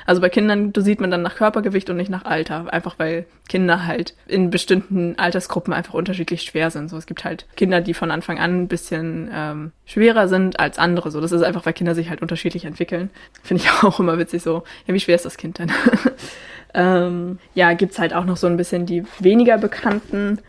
[0.06, 3.86] Also bei Kindern dosiert man dann nach Körpergewicht und nicht nach Alter, einfach weil Kinder
[3.86, 6.90] halt in bestimmten Altersgruppen einfach unterschiedlich schwer sind.
[6.90, 10.80] So, es gibt halt Kinder, die von Anfang an ein bisschen ähm, schwerer sind als
[10.80, 11.12] andere.
[11.12, 13.10] So, das ist einfach, weil Kinder sich halt unterschiedlich entwickeln.
[13.44, 14.42] Finde ich auch immer witzig.
[14.42, 15.70] So, ja, wie schwer ist das Kind denn?
[16.74, 20.40] ähm, ja, gibt's halt auch noch so ein bisschen die weniger bekannten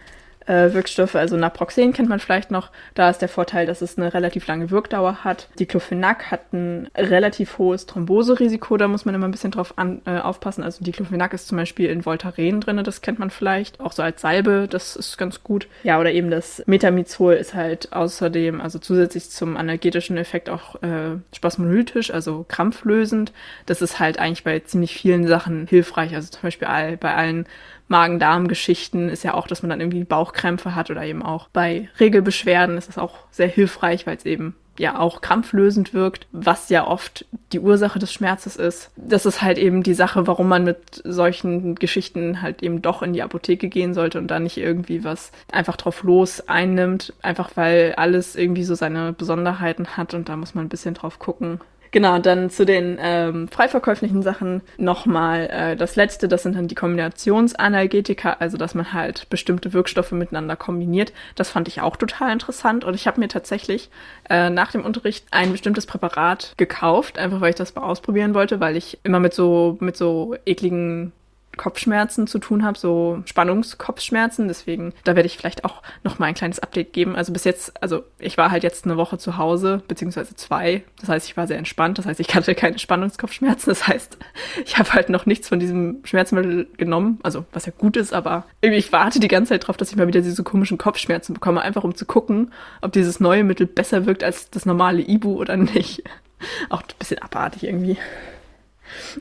[0.46, 1.14] äh, Wirkstoffe.
[1.14, 2.70] Also Naproxen kennt man vielleicht noch.
[2.94, 5.48] Da ist der Vorteil, dass es eine relativ lange Wirkdauer hat.
[5.58, 8.76] Diclofenac hat ein relativ hohes Thromboserisiko.
[8.76, 10.62] Da muss man immer ein bisschen drauf an, äh, aufpassen.
[10.62, 12.82] Also Diclofenac ist zum Beispiel in Voltaren drin.
[12.84, 13.80] Das kennt man vielleicht.
[13.80, 14.66] Auch so als Salbe.
[14.68, 15.66] Das ist ganz gut.
[15.82, 21.16] Ja, oder eben das Metamizol ist halt außerdem, also zusätzlich zum analgetischen Effekt auch äh,
[21.34, 23.32] spasmolytisch, also krampflösend.
[23.66, 26.14] Das ist halt eigentlich bei ziemlich vielen Sachen hilfreich.
[26.14, 27.46] Also zum Beispiel all, bei allen
[27.88, 32.76] Magen-Darm-Geschichten ist ja auch, dass man dann irgendwie Bauchkrämpfe hat oder eben auch bei Regelbeschwerden
[32.76, 37.26] ist das auch sehr hilfreich, weil es eben ja auch krampflösend wirkt, was ja oft
[37.52, 38.90] die Ursache des Schmerzes ist.
[38.96, 43.12] Das ist halt eben die Sache, warum man mit solchen Geschichten halt eben doch in
[43.12, 47.94] die Apotheke gehen sollte und da nicht irgendwie was einfach drauf los einnimmt, einfach weil
[47.96, 51.60] alles irgendwie so seine Besonderheiten hat und da muss man ein bisschen drauf gucken.
[51.94, 56.74] Genau, dann zu den ähm, freiverkäuflichen Sachen nochmal äh, das letzte, das sind dann die
[56.74, 61.12] Kombinationsanalgetika, also dass man halt bestimmte Wirkstoffe miteinander kombiniert.
[61.36, 63.90] Das fand ich auch total interessant und ich habe mir tatsächlich
[64.28, 68.58] äh, nach dem Unterricht ein bestimmtes Präparat gekauft, einfach weil ich das mal ausprobieren wollte,
[68.58, 71.12] weil ich immer mit so mit so ekligen
[71.56, 74.48] Kopfschmerzen zu tun habe, so Spannungskopfschmerzen.
[74.48, 77.16] Deswegen, da werde ich vielleicht auch noch mal ein kleines Update geben.
[77.16, 80.84] Also bis jetzt, also ich war halt jetzt eine Woche zu Hause, beziehungsweise zwei.
[81.00, 81.98] Das heißt, ich war sehr entspannt.
[81.98, 83.70] Das heißt, ich hatte keine Spannungskopfschmerzen.
[83.70, 84.18] Das heißt,
[84.64, 87.18] ich habe halt noch nichts von diesem Schmerzmittel genommen.
[87.22, 90.06] Also, was ja gut ist, aber ich warte die ganze Zeit drauf, dass ich mal
[90.06, 91.62] wieder diese komischen Kopfschmerzen bekomme.
[91.62, 95.56] Einfach um zu gucken, ob dieses neue Mittel besser wirkt als das normale Ibu oder
[95.56, 96.02] nicht.
[96.68, 97.96] Auch ein bisschen abartig irgendwie.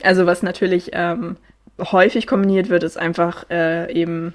[0.01, 1.37] Also was natürlich ähm,
[1.79, 4.33] häufig kombiniert wird, ist einfach äh, eben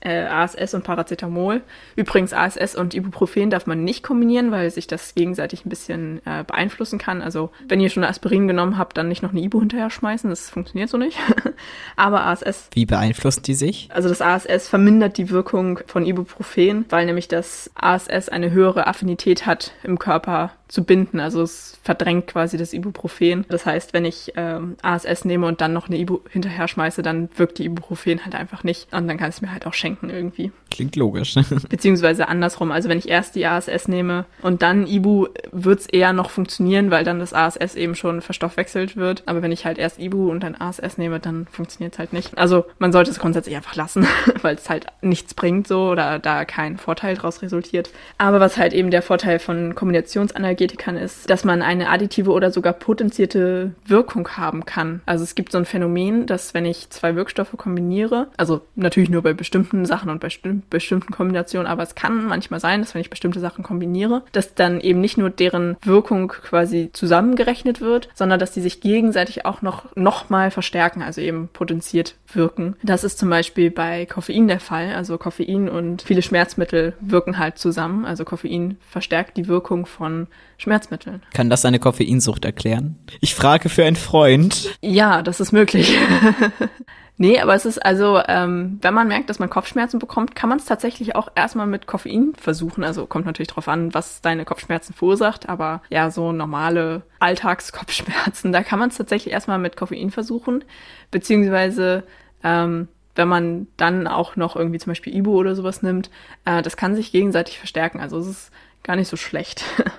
[0.00, 1.62] äh, ASS und Paracetamol.
[1.96, 6.44] Übrigens ASS und Ibuprofen darf man nicht kombinieren, weil sich das gegenseitig ein bisschen äh,
[6.44, 7.22] beeinflussen kann.
[7.22, 10.50] Also wenn ihr schon Aspirin genommen habt, dann nicht noch eine Ibu hinterher schmeißen, das
[10.50, 11.18] funktioniert so nicht.
[11.96, 12.68] Aber ASS.
[12.72, 13.88] Wie beeinflussen die sich?
[13.92, 19.46] Also das ASS vermindert die Wirkung von Ibuprofen, weil nämlich das ASS eine höhere Affinität
[19.46, 21.20] hat im Körper zu binden.
[21.20, 23.46] Also es verdrängt quasi das Ibuprofen.
[23.48, 27.28] Das heißt, wenn ich ähm, ASS nehme und dann noch eine Ibu hinterher schmeiße, dann
[27.36, 28.92] wirkt die Ibuprofen halt einfach nicht.
[28.92, 30.50] Und dann kann es mir halt auch schenken irgendwie.
[30.74, 31.36] Klingt logisch.
[31.68, 32.72] Beziehungsweise andersrum.
[32.72, 36.90] Also wenn ich erst die ASS nehme und dann Ibu, wird es eher noch funktionieren,
[36.90, 39.22] weil dann das ASS eben schon verstoffwechselt wird.
[39.26, 42.36] Aber wenn ich halt erst Ibu und dann ASS nehme, dann funktioniert es halt nicht.
[42.36, 44.04] Also man sollte es grundsätzlich einfach lassen,
[44.42, 47.90] weil es halt nichts bringt so oder da kein Vorteil draus resultiert.
[48.18, 52.72] Aber was halt eben der Vorteil von Kombinationsanalgetikern ist, dass man eine additive oder sogar
[52.72, 55.02] potenzierte Wirkung haben kann.
[55.06, 59.22] Also es gibt so ein Phänomen, dass wenn ich zwei Wirkstoffe kombiniere, also natürlich nur
[59.22, 60.63] bei bestimmten Sachen und bei bestimmten
[61.12, 65.00] Kombinationen, aber es kann manchmal sein, dass wenn ich bestimmte Sachen kombiniere, dass dann eben
[65.00, 70.30] nicht nur deren Wirkung quasi zusammengerechnet wird, sondern dass die sich gegenseitig auch noch, noch
[70.30, 72.76] mal verstärken, also eben potenziert wirken.
[72.82, 74.94] Das ist zum Beispiel bei Koffein der Fall.
[74.94, 78.04] Also Koffein und viele Schmerzmittel wirken halt zusammen.
[78.04, 80.26] Also Koffein verstärkt die Wirkung von
[80.58, 81.22] Schmerzmitteln.
[81.32, 82.96] Kann das eine Koffeinsucht erklären?
[83.20, 84.78] Ich frage für einen Freund.
[84.80, 85.98] Ja, das ist möglich.
[87.16, 90.58] Nee, aber es ist also, ähm, wenn man merkt, dass man Kopfschmerzen bekommt, kann man
[90.58, 92.82] es tatsächlich auch erstmal mit Koffein versuchen.
[92.82, 98.64] Also kommt natürlich drauf an, was deine Kopfschmerzen verursacht, aber ja, so normale Alltagskopfschmerzen, da
[98.64, 100.64] kann man es tatsächlich erstmal mit Koffein versuchen.
[101.12, 102.02] Beziehungsweise,
[102.42, 106.10] ähm, wenn man dann auch noch irgendwie zum Beispiel Ibu oder sowas nimmt,
[106.44, 108.00] äh, das kann sich gegenseitig verstärken.
[108.00, 109.64] Also es ist gar nicht so schlecht.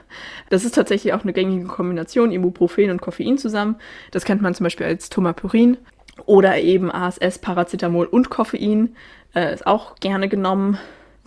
[0.51, 3.77] Das ist tatsächlich auch eine gängige Kombination, Ibuprofen und Koffein zusammen.
[4.11, 5.77] Das kennt man zum Beispiel als Tomapyrin.
[6.25, 8.95] Oder eben ASS, Paracetamol und Koffein
[9.33, 10.77] äh, ist auch gerne genommen.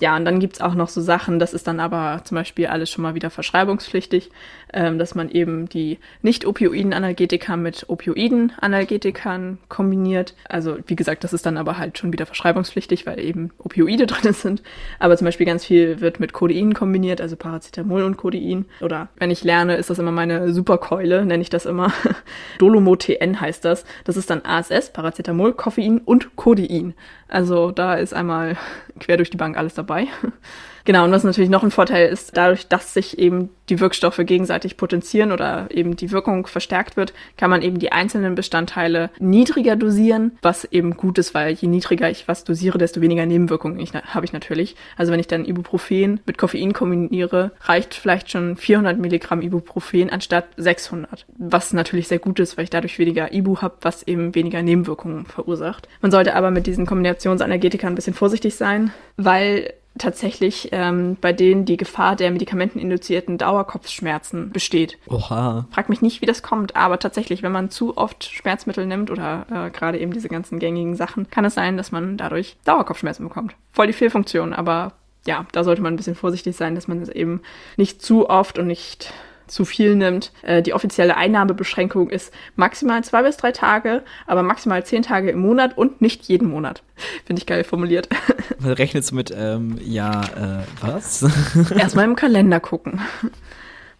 [0.00, 2.88] Ja, und dann gibt's auch noch so Sachen, das ist dann aber zum Beispiel alles
[2.88, 4.30] schon mal wieder verschreibungspflichtig,
[4.72, 10.34] ähm, dass man eben die Nicht-Opioiden-Analgetika mit Opioiden-Analgetikern kombiniert.
[10.48, 14.32] Also wie gesagt, das ist dann aber halt schon wieder verschreibungspflichtig, weil eben Opioide drin
[14.32, 14.62] sind.
[14.98, 18.66] Aber zum Beispiel ganz viel wird mit Codein kombiniert, also Paracetamol und Codein.
[18.80, 21.92] Oder wenn ich lerne, ist das immer meine Superkeule, nenne ich das immer.
[22.58, 23.84] Dolomo TN heißt das.
[24.04, 26.94] Das ist dann ASS, Paracetamol, Koffein und Codein.
[27.28, 28.56] Also da ist einmal
[28.98, 30.08] quer durch die Bank alles dabei.
[30.84, 34.76] Genau, und was natürlich noch ein Vorteil ist, dadurch, dass sich eben die Wirkstoffe gegenseitig
[34.76, 40.38] potenzieren oder eben die Wirkung verstärkt wird, kann man eben die einzelnen Bestandteile niedriger dosieren,
[40.42, 44.32] was eben gut ist, weil je niedriger ich was dosiere, desto weniger Nebenwirkungen habe ich
[44.32, 44.76] natürlich.
[44.96, 50.46] Also wenn ich dann Ibuprofen mit Koffein kombiniere, reicht vielleicht schon 400 Milligramm Ibuprofen anstatt
[50.56, 54.62] 600, was natürlich sehr gut ist, weil ich dadurch weniger Ibu habe, was eben weniger
[54.62, 55.88] Nebenwirkungen verursacht.
[56.00, 61.64] Man sollte aber mit diesen Kombinationsanergetikern ein bisschen vorsichtig sein, weil tatsächlich ähm, bei denen
[61.64, 64.98] die Gefahr der medikamenteninduzierten Dauerkopfschmerzen besteht.
[65.06, 65.66] Oha.
[65.70, 69.46] Frag mich nicht, wie das kommt, aber tatsächlich, wenn man zu oft Schmerzmittel nimmt oder
[69.50, 73.54] äh, gerade eben diese ganzen gängigen Sachen, kann es sein, dass man dadurch Dauerkopfschmerzen bekommt.
[73.72, 74.92] Voll die Fehlfunktion, aber
[75.26, 77.42] ja, da sollte man ein bisschen vorsichtig sein, dass man es eben
[77.76, 79.12] nicht zu oft und nicht
[79.48, 80.32] zu viel nimmt.
[80.42, 85.40] Äh, die offizielle Einnahmebeschränkung ist maximal zwei bis drei Tage, aber maximal zehn Tage im
[85.40, 86.82] Monat und nicht jeden Monat.
[87.24, 88.08] Finde ich geil formuliert.
[88.58, 91.22] Was rechnest du mit, ähm, ja, äh, was?
[91.76, 93.00] Erstmal im Kalender gucken.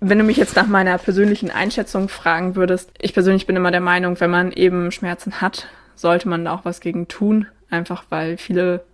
[0.01, 3.81] Wenn du mich jetzt nach meiner persönlichen Einschätzung fragen würdest, ich persönlich bin immer der
[3.81, 7.47] Meinung, wenn man eben Schmerzen hat, sollte man da auch was gegen tun.
[7.71, 8.85] Einfach weil viele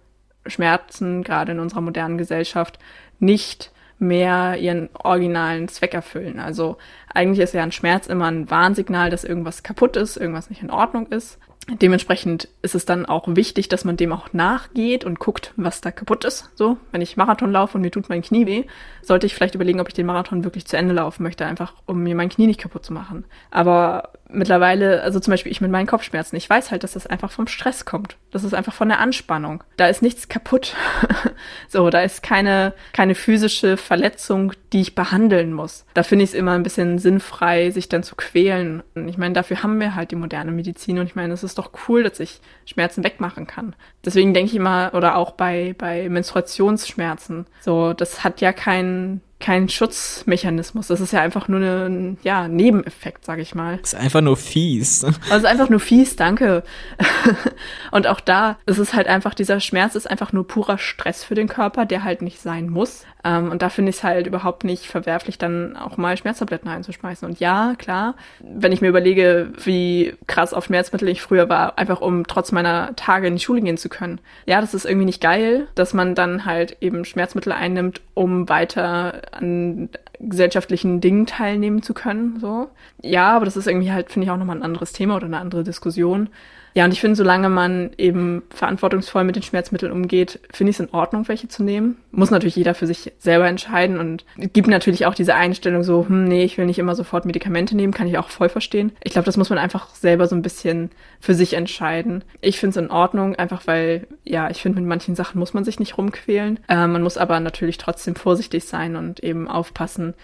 [0.47, 2.79] Schmerzen, gerade in unserer modernen Gesellschaft,
[3.19, 6.41] nicht mehr ihren originalen Zweck erfüllen.
[6.41, 6.77] Also
[7.13, 10.71] eigentlich ist ja ein Schmerz immer ein Warnsignal, dass irgendwas kaputt ist, irgendwas nicht in
[10.71, 11.39] Ordnung ist.
[11.81, 15.91] Dementsprechend ist es dann auch wichtig, dass man dem auch nachgeht und guckt, was da
[15.91, 16.51] kaputt ist.
[16.57, 18.65] So, wenn ich Marathon laufe und mir tut mein Knie weh,
[19.01, 22.03] sollte ich vielleicht überlegen, ob ich den Marathon wirklich zu Ende laufen möchte, einfach um
[22.03, 23.25] mir mein Knie nicht kaputt zu machen.
[23.51, 27.31] Aber mittlerweile, also zum Beispiel ich mit meinen Kopfschmerzen, ich weiß halt, dass das einfach
[27.31, 28.17] vom Stress kommt.
[28.31, 29.65] Das ist einfach von der Anspannung.
[29.77, 30.75] Da ist nichts kaputt.
[31.69, 35.87] so, da ist keine, keine physische Verletzung, die ich behandeln muss.
[35.95, 38.83] Da finde ich es immer ein bisschen sinnfrei, sich dann zu quälen.
[38.95, 41.59] Und ich meine, dafür haben wir halt die moderne Medizin und ich meine, es ist
[41.59, 43.77] doch cool, dass ich Schmerzen wegmachen kann.
[44.05, 49.69] Deswegen denke ich immer, oder auch bei, bei Menstruationsschmerzen, so, das hat ja keinen kein
[49.69, 50.87] Schutzmechanismus.
[50.87, 53.79] Das ist ja einfach nur ein ja, Nebeneffekt, sag ich mal.
[53.79, 55.05] Das ist einfach nur fies.
[55.31, 56.63] Also einfach nur fies, danke.
[57.91, 61.35] Und auch da ist es halt einfach, dieser Schmerz ist einfach nur purer Stress für
[61.35, 63.05] den Körper, der halt nicht sein muss.
[63.25, 67.27] Ähm, und da finde ich es halt überhaupt nicht verwerflich, dann auch mal Schmerztabletten einzuschmeißen.
[67.27, 72.01] Und ja, klar, wenn ich mir überlege, wie krass auf Schmerzmittel ich früher war, einfach
[72.01, 74.21] um trotz meiner Tage in die Schule gehen zu können.
[74.47, 79.23] Ja, das ist irgendwie nicht geil, dass man dann halt eben Schmerzmittel einnimmt, um weiter
[79.33, 79.89] an
[80.21, 82.39] gesellschaftlichen Dingen teilnehmen zu können.
[82.41, 82.69] So.
[83.03, 85.39] Ja, aber das ist irgendwie halt, finde ich, auch nochmal ein anderes Thema oder eine
[85.39, 86.29] andere Diskussion.
[86.75, 90.81] Ja, und ich finde, solange man eben verantwortungsvoll mit den Schmerzmitteln umgeht, finde ich es
[90.81, 91.99] in Ordnung, welche zu nehmen.
[92.11, 96.25] Muss natürlich jeder für sich selber entscheiden und gibt natürlich auch diese Einstellung so, hm,
[96.25, 98.91] nee, ich will nicht immer sofort Medikamente nehmen, kann ich auch voll verstehen.
[99.05, 102.25] Ich glaube, das muss man einfach selber so ein bisschen für sich entscheiden.
[102.41, 105.65] Ich finde es in Ordnung, einfach weil, ja, ich finde, mit manchen Sachen muss man
[105.65, 106.59] sich nicht rumquälen.
[106.69, 110.15] Äh, man muss aber natürlich trotzdem vorsichtig sein und eben aufpassen,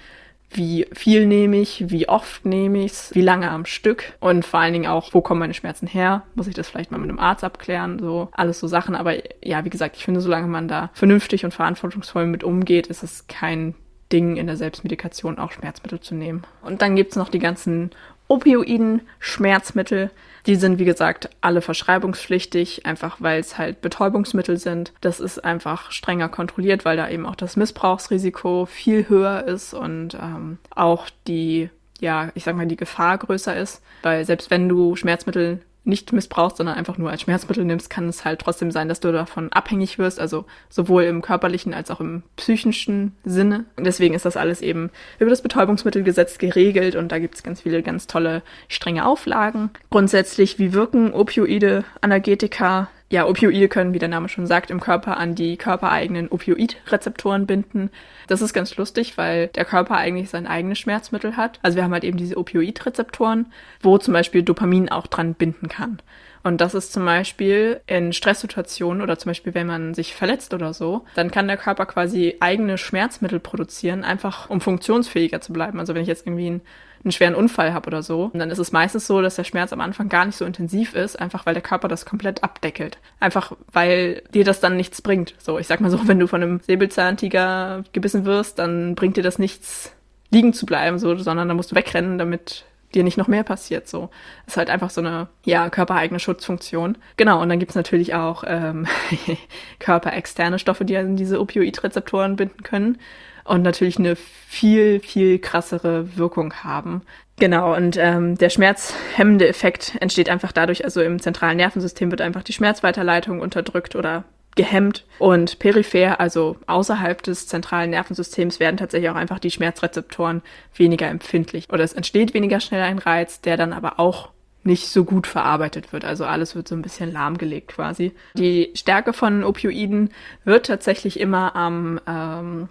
[0.50, 4.58] wie viel nehme ich, wie oft nehme ich es, wie lange am Stück und vor
[4.58, 6.24] allen Dingen auch, wo kommen meine Schmerzen her?
[6.34, 8.00] Muss ich das vielleicht mal mit einem Arzt abklären?
[8.00, 8.96] So, alles so Sachen.
[8.96, 9.14] Aber
[9.46, 13.28] ja, wie gesagt, ich finde, solange man da vernünftig und verantwortungsvoll mit umgeht, ist es
[13.28, 13.74] kein
[14.12, 16.42] Ding in der Selbstmedikation auch Schmerzmittel zu nehmen.
[16.62, 17.90] Und dann gibt's noch die ganzen
[18.30, 20.10] Opioiden, Schmerzmittel.
[20.46, 24.92] Die sind, wie gesagt, alle verschreibungspflichtig, einfach weil es halt Betäubungsmittel sind.
[25.00, 30.14] Das ist einfach strenger kontrolliert, weil da eben auch das Missbrauchsrisiko viel höher ist und
[30.14, 31.68] ähm, auch die
[32.00, 36.56] ja, ich sag mal, die Gefahr größer ist, weil selbst wenn du Schmerzmittel nicht missbrauchst,
[36.56, 39.98] sondern einfach nur als Schmerzmittel nimmst, kann es halt trotzdem sein, dass du davon abhängig
[39.98, 43.66] wirst, also sowohl im körperlichen als auch im psychischen Sinne.
[43.76, 47.60] Und deswegen ist das alles eben über das Betäubungsmittelgesetz geregelt und da gibt es ganz
[47.60, 49.70] viele ganz tolle, strenge Auflagen.
[49.90, 55.16] Grundsätzlich, wie wirken Opioide, Analgetika, ja, Opioide können, wie der Name schon sagt, im Körper
[55.16, 57.90] an die körpereigenen Opioidrezeptoren binden.
[58.28, 61.58] Das ist ganz lustig, weil der Körper eigentlich sein eigenes Schmerzmittel hat.
[61.62, 63.46] Also wir haben halt eben diese Opioidrezeptoren,
[63.82, 65.98] wo zum Beispiel Dopamin auch dran binden kann.
[66.44, 70.72] Und das ist zum Beispiel in Stresssituationen oder zum Beispiel, wenn man sich verletzt oder
[70.72, 75.80] so, dann kann der Körper quasi eigene Schmerzmittel produzieren, einfach um funktionsfähiger zu bleiben.
[75.80, 76.60] Also wenn ich jetzt irgendwie ein
[77.02, 78.24] einen schweren Unfall habe oder so.
[78.32, 80.94] Und dann ist es meistens so, dass der Schmerz am Anfang gar nicht so intensiv
[80.94, 82.98] ist, einfach weil der Körper das komplett abdeckelt.
[83.20, 85.34] Einfach weil dir das dann nichts bringt.
[85.38, 89.22] So, ich sag mal so, wenn du von einem Säbelzahntiger gebissen wirst, dann bringt dir
[89.22, 89.92] das nichts,
[90.30, 93.88] liegen zu bleiben, so, sondern dann musst du wegrennen, damit dir nicht noch mehr passiert.
[93.88, 94.10] So
[94.46, 96.98] ist halt einfach so eine ja körpereigene Schutzfunktion.
[97.16, 97.40] Genau.
[97.40, 98.86] Und dann gibt's natürlich auch ähm,
[99.78, 102.98] körperexterne Stoffe, die an diese Opioidrezeptoren binden können
[103.44, 107.02] und natürlich eine viel, viel krassere Wirkung haben.
[107.38, 112.42] Genau, und ähm, der schmerzhemmende Effekt entsteht einfach dadurch, also im zentralen Nervensystem wird einfach
[112.42, 114.24] die Schmerzweiterleitung unterdrückt oder
[114.56, 120.42] gehemmt und peripher, also außerhalb des zentralen Nervensystems, werden tatsächlich auch einfach die Schmerzrezeptoren
[120.74, 124.30] weniger empfindlich oder es entsteht weniger schnell ein Reiz, der dann aber auch
[124.62, 126.04] nicht so gut verarbeitet wird.
[126.04, 128.12] Also alles wird so ein bisschen lahmgelegt quasi.
[128.34, 130.10] Die Stärke von Opioiden
[130.44, 132.68] wird tatsächlich immer am ähm,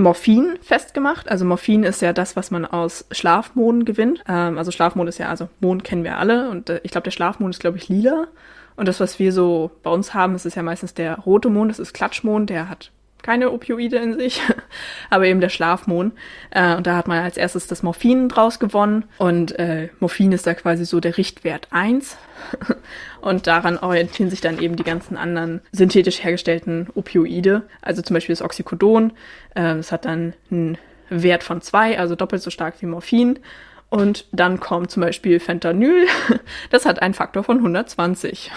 [0.00, 1.30] Morphin festgemacht.
[1.30, 4.24] Also Morphin ist ja das, was man aus Schlafmohn gewinnt.
[4.28, 7.10] Ähm, also Schlafmond ist ja, also Mond kennen wir alle und äh, ich glaube, der
[7.10, 8.26] Schlafmond ist, glaube ich, lila.
[8.76, 11.70] Und das, was wir so bei uns haben, ist, ist ja meistens der rote Mond,
[11.70, 12.90] das ist Klatschmond, der hat
[13.22, 14.40] keine Opioide in sich,
[15.10, 16.14] aber eben der Schlafmond.
[16.50, 19.04] Äh, und da hat man als erstes das Morphin draus gewonnen.
[19.18, 22.16] Und äh, Morphin ist da quasi so der Richtwert 1.
[23.20, 27.62] und daran orientieren sich dann eben die ganzen anderen synthetisch hergestellten Opioide.
[27.82, 29.12] Also zum Beispiel das Oxycodon.
[29.54, 30.78] Äh, das hat dann einen
[31.10, 33.38] Wert von 2, also doppelt so stark wie Morphin.
[33.90, 36.06] Und dann kommt zum Beispiel Fentanyl.
[36.70, 38.52] Das hat einen Faktor von 120.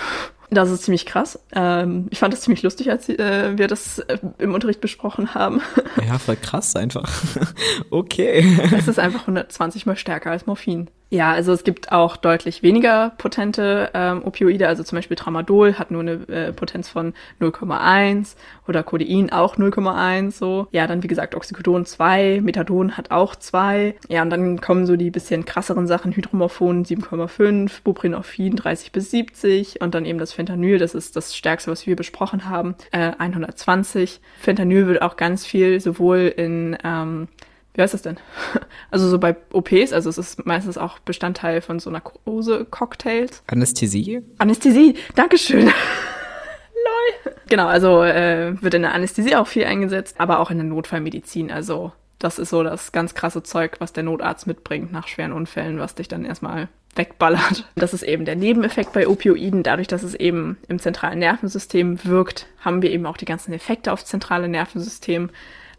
[0.53, 1.39] Das ist ziemlich krass.
[1.53, 5.61] Ähm, ich fand das ziemlich lustig, als äh, wir das äh, im Unterricht besprochen haben.
[6.05, 7.09] Ja, voll krass einfach.
[7.89, 8.59] okay.
[8.75, 10.89] Es ist einfach 120 mal stärker als Morphin.
[11.13, 15.91] Ja, also es gibt auch deutlich weniger potente ähm, Opioide, also zum Beispiel Tramadol hat
[15.91, 18.35] nur eine äh, Potenz von 0,1
[18.67, 20.67] oder Codein auch 0,1 so.
[20.71, 23.93] Ja, dann wie gesagt Oxycodon 2, Methadon hat auch 2.
[24.07, 29.81] Ja, und dann kommen so die bisschen krasseren Sachen, Hydromorphon 7,5, Buprenorphin 30 bis 70
[29.81, 34.19] und dann eben das Fentanyl, das ist das stärkste, was wir besprochen haben, äh, 120.
[34.39, 37.27] Fentanyl wird auch ganz viel sowohl in ähm,
[37.73, 38.17] wie heißt das denn?
[38.91, 43.41] Also so bei OPs, also es ist meistens auch Bestandteil von so Narkose-Cocktails.
[43.47, 44.21] Anästhesie?
[44.37, 45.65] Anästhesie, Dankeschön.
[45.65, 47.33] Lol.
[47.49, 51.51] Genau, also äh, wird in der Anästhesie auch viel eingesetzt, aber auch in der Notfallmedizin.
[51.51, 55.79] Also das ist so das ganz krasse Zeug, was der Notarzt mitbringt nach schweren Unfällen,
[55.79, 57.67] was dich dann erstmal wegballert.
[57.75, 59.63] Das ist eben der Nebeneffekt bei Opioiden.
[59.63, 63.91] Dadurch, dass es eben im zentralen Nervensystem wirkt, haben wir eben auch die ganzen Effekte
[63.91, 65.31] aufs zentrale Nervensystem.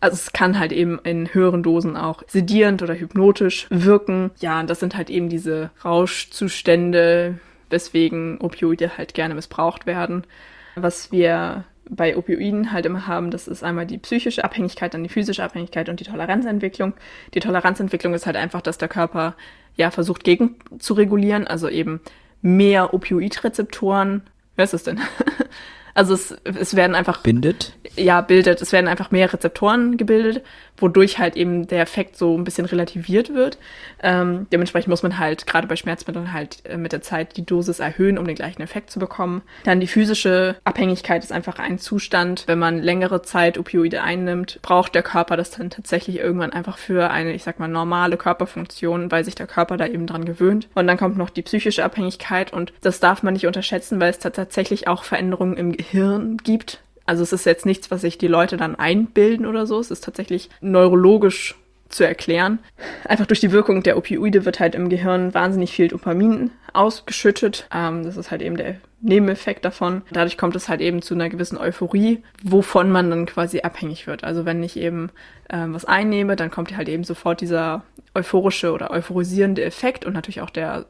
[0.05, 4.33] Also es kann halt eben in höheren Dosen auch sedierend oder hypnotisch wirken.
[4.39, 7.39] Ja, und das sind halt eben diese Rauschzustände,
[7.71, 10.27] weswegen Opioide halt gerne missbraucht werden.
[10.75, 15.09] Was wir bei Opioiden halt immer haben, das ist einmal die psychische Abhängigkeit, dann die
[15.09, 16.93] physische Abhängigkeit und die Toleranzentwicklung.
[17.33, 19.35] Die Toleranzentwicklung ist halt einfach, dass der Körper
[19.75, 22.01] ja versucht gegen zu regulieren, also eben
[22.43, 24.21] mehr Opioidrezeptoren.
[24.55, 25.01] Wer ist das denn?
[25.95, 27.23] Also es, es werden einfach.
[27.23, 27.73] Bindet?
[27.97, 28.61] Ja, bildet.
[28.61, 30.45] Es werden einfach mehr Rezeptoren gebildet,
[30.77, 33.59] wodurch halt eben der Effekt so ein bisschen relativiert wird.
[34.03, 37.79] Ähm, dementsprechend muss man halt gerade bei Schmerzmitteln halt äh, mit der Zeit die Dosis
[37.79, 39.43] erhöhen, um den gleichen Effekt zu bekommen.
[39.63, 42.45] Dann die physische Abhängigkeit ist einfach ein Zustand.
[42.47, 47.11] Wenn man längere Zeit Opioide einnimmt, braucht der Körper das dann tatsächlich irgendwann einfach für
[47.11, 50.69] eine, ich sag mal, normale Körperfunktion, weil sich der Körper da eben dran gewöhnt.
[50.75, 54.19] Und dann kommt noch die psychische Abhängigkeit und das darf man nicht unterschätzen, weil es
[54.19, 56.81] tatsächlich auch Veränderungen im Hirn gibt.
[57.07, 59.79] Also es ist jetzt nichts, was sich die Leute dann einbilden oder so.
[59.79, 61.55] Es ist tatsächlich neurologisch
[61.89, 62.59] zu erklären.
[63.05, 67.69] Einfach durch die Wirkung der Opioide wird halt im Gehirn wahnsinnig viel Dopamin ausgeschüttet.
[67.73, 70.03] Ähm, das ist halt eben der Nebeneffekt davon.
[70.11, 74.25] Dadurch kommt es halt eben zu einer gewissen Euphorie, wovon man dann quasi abhängig wird.
[74.25, 75.11] Also wenn ich eben
[75.51, 80.41] ähm, was einnehme, dann kommt halt eben sofort dieser euphorische oder euphorisierende Effekt und natürlich
[80.41, 80.87] auch der,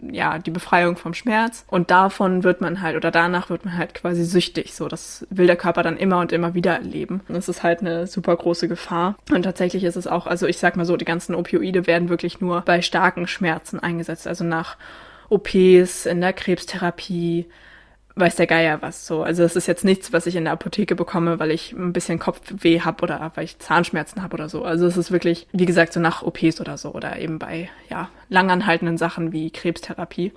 [0.00, 1.64] ja, die Befreiung vom Schmerz.
[1.68, 4.74] Und davon wird man halt, oder danach wird man halt quasi süchtig.
[4.74, 7.22] So, das will der Körper dann immer und immer wieder erleben.
[7.28, 9.16] Und das ist halt eine super große Gefahr.
[9.32, 12.40] Und tatsächlich ist es auch, also ich sag mal so, die ganzen Opioide werden wirklich
[12.40, 14.28] nur bei starken Schmerzen eingesetzt.
[14.28, 14.76] Also nach
[15.28, 17.46] OPs, in der Krebstherapie,
[18.16, 19.22] weiß der Geier was so.
[19.22, 22.18] Also es ist jetzt nichts, was ich in der Apotheke bekomme, weil ich ein bisschen
[22.18, 24.64] Kopfweh habe oder weil ich Zahnschmerzen habe oder so.
[24.64, 28.08] Also es ist wirklich, wie gesagt, so nach OPs oder so oder eben bei ja
[28.28, 30.32] langanhaltenden Sachen wie Krebstherapie.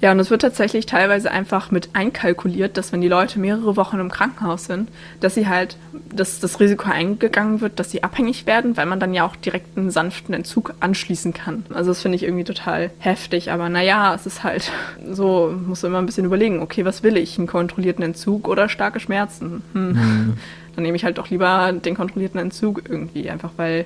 [0.00, 4.00] Ja, und es wird tatsächlich teilweise einfach mit einkalkuliert, dass wenn die Leute mehrere Wochen
[4.00, 4.88] im Krankenhaus sind,
[5.20, 5.76] dass sie halt,
[6.12, 9.78] dass das Risiko eingegangen wird, dass sie abhängig werden, weil man dann ja auch direkt
[9.78, 11.64] einen sanften Entzug anschließen kann.
[11.72, 13.52] Also das finde ich irgendwie total heftig.
[13.52, 14.72] Aber naja, es ist halt
[15.12, 17.38] so, muss immer ein bisschen überlegen, okay, was will ich?
[17.38, 19.62] Einen kontrollierten Entzug oder starke Schmerzen?
[19.72, 19.92] Hm.
[19.92, 20.32] Mhm.
[20.74, 23.84] Dann nehme ich halt doch lieber den kontrollierten Entzug irgendwie, einfach weil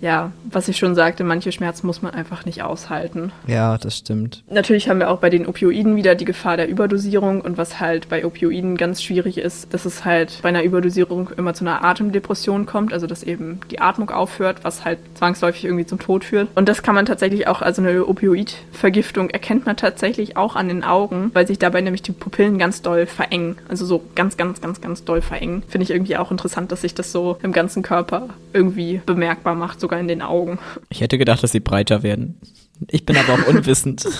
[0.00, 3.32] ja, was ich schon sagte, manche Schmerzen muss man einfach nicht aushalten.
[3.46, 4.44] Ja, das stimmt.
[4.48, 8.08] Natürlich haben wir auch bei den Opioiden wieder die Gefahr der Überdosierung und was halt
[8.08, 12.66] bei Opioiden ganz schwierig ist, dass es halt bei einer Überdosierung immer zu einer Atemdepression
[12.66, 16.48] kommt, also dass eben die Atmung aufhört, was halt zwangsläufig irgendwie zum Tod führt.
[16.54, 20.84] Und das kann man tatsächlich auch, also eine Opioidvergiftung erkennt man tatsächlich auch an den
[20.84, 23.56] Augen, weil sich dabei nämlich die Pupillen ganz doll verengen.
[23.68, 25.62] Also so ganz, ganz, ganz, ganz doll verengen.
[25.68, 29.80] Finde ich irgendwie auch interessant, dass sich das so im ganzen Körper irgendwie bemerkbar macht.
[29.80, 30.58] So sogar in den Augen.
[30.90, 32.38] Ich hätte gedacht, dass sie breiter werden.
[32.88, 34.06] Ich bin aber auch unwissend.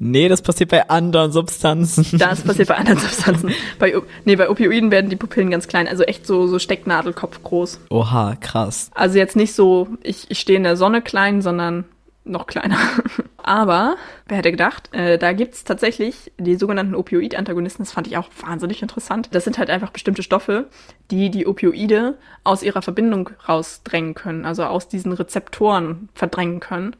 [0.00, 2.18] Nee, das passiert bei anderen Substanzen.
[2.18, 3.52] Das passiert bei anderen Substanzen.
[3.78, 7.78] Bei, nee, bei Opioiden werden die Pupillen ganz klein, also echt so, so Stecknadelkopf groß.
[7.88, 8.90] Oha, krass.
[8.96, 11.84] Also jetzt nicht so, ich, ich stehe in der Sonne klein, sondern
[12.24, 12.78] noch kleiner.
[13.36, 17.84] Aber, wer hätte gedacht, äh, da gibt's tatsächlich die sogenannten Opioid-Antagonisten.
[17.84, 19.28] Das fand ich auch wahnsinnig interessant.
[19.32, 20.68] Das sind halt einfach bestimmte Stoffe,
[21.10, 26.96] die die Opioide aus ihrer Verbindung rausdrängen können, also aus diesen Rezeptoren verdrängen können.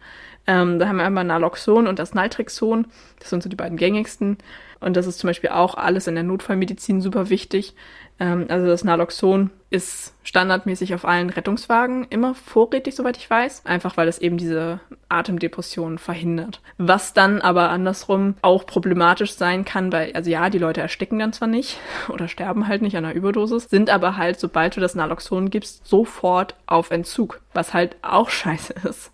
[0.46, 2.86] Ähm, da haben wir einmal Naloxon und das Naltrexon.
[3.18, 4.36] Das sind so die beiden gängigsten.
[4.80, 7.74] Und das ist zum Beispiel auch alles in der Notfallmedizin super wichtig.
[8.20, 13.66] Ähm, also das Naloxon ist standardmäßig auf allen Rettungswagen immer vorrätig, soweit ich weiß.
[13.66, 16.60] Einfach weil es eben diese Atemdepression verhindert.
[16.78, 21.32] Was dann aber andersrum auch problematisch sein kann, weil, also ja, die Leute ersticken dann
[21.32, 24.94] zwar nicht oder sterben halt nicht an einer Überdosis, sind aber halt, sobald du das
[24.94, 29.10] Naloxon gibst, sofort auf Entzug, was halt auch scheiße ist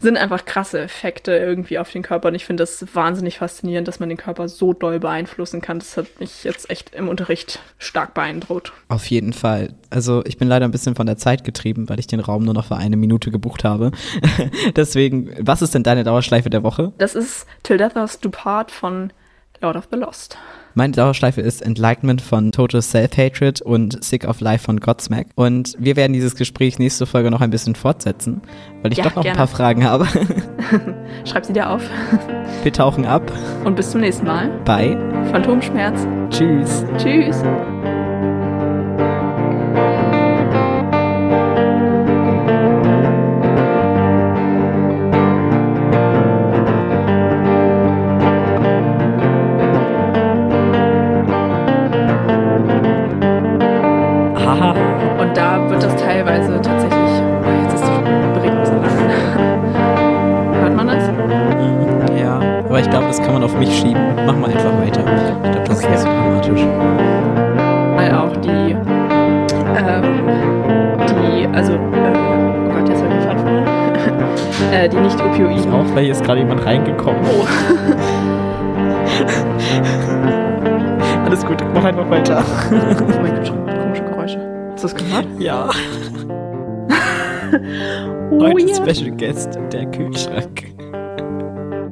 [0.00, 2.28] sind einfach krasse Effekte irgendwie auf den Körper.
[2.28, 5.78] Und ich finde das wahnsinnig faszinierend, dass man den Körper so doll beeinflussen kann.
[5.78, 8.72] Das hat mich jetzt echt im Unterricht stark beeindruckt.
[8.88, 9.74] Auf jeden Fall.
[9.90, 12.54] Also ich bin leider ein bisschen von der Zeit getrieben, weil ich den Raum nur
[12.54, 13.92] noch für eine Minute gebucht habe.
[14.76, 16.92] Deswegen, was ist denn deine Dauerschleife der Woche?
[16.98, 19.12] Das ist Till Death Us Do Part von
[19.62, 20.36] Lord of the Lost.
[20.74, 25.26] Meine Dauerschleife ist Enlightenment von Total Self-Hatred und Sick of Life von Godsmack.
[25.34, 28.40] Und wir werden dieses Gespräch nächste Folge noch ein bisschen fortsetzen,
[28.82, 29.34] weil ich Ja, doch noch gerne.
[29.36, 30.06] ein paar Fragen habe.
[31.24, 31.82] Schreib sie dir auf.
[32.62, 33.32] Wir tauchen ab.
[33.64, 34.48] Und bis zum nächsten Mal.
[34.64, 34.96] Bye.
[35.32, 36.06] Phantomschmerz.
[36.30, 36.84] Tschüss.
[36.98, 37.42] Tschüss.
[74.72, 75.18] Äh, die nicht
[75.50, 77.20] Ich auch, weil hier ist gerade jemand reingekommen.
[77.24, 77.44] Oh.
[81.26, 82.42] Alles gut, mach einfach weiter.
[82.70, 82.74] Oh
[83.22, 84.38] mein Gott, macht komische Geräusche.
[84.72, 85.26] Hast du das gehört?
[85.38, 85.68] Ja.
[88.32, 88.74] Oh, Heute ja.
[88.76, 90.62] Special Guest, der Kühlschrank.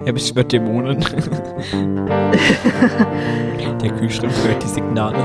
[0.04, 1.00] Er beschwört Dämonen.
[3.82, 5.18] der Kühlschrank hört die Signale.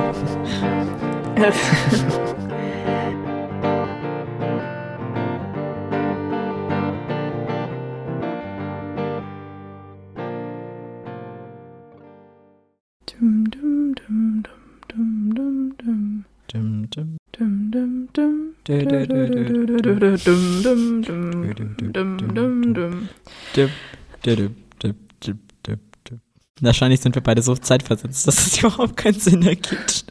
[26.61, 30.05] Wahrscheinlich sind wir beide so zeitversetzt, dass es überhaupt keinen Sinn ergibt.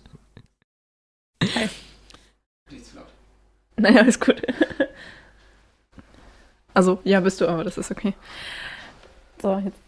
[3.77, 4.43] Naja, alles gut.
[6.75, 8.15] Also, ja, bist du, aber das ist okay.
[9.41, 9.82] So, jetzt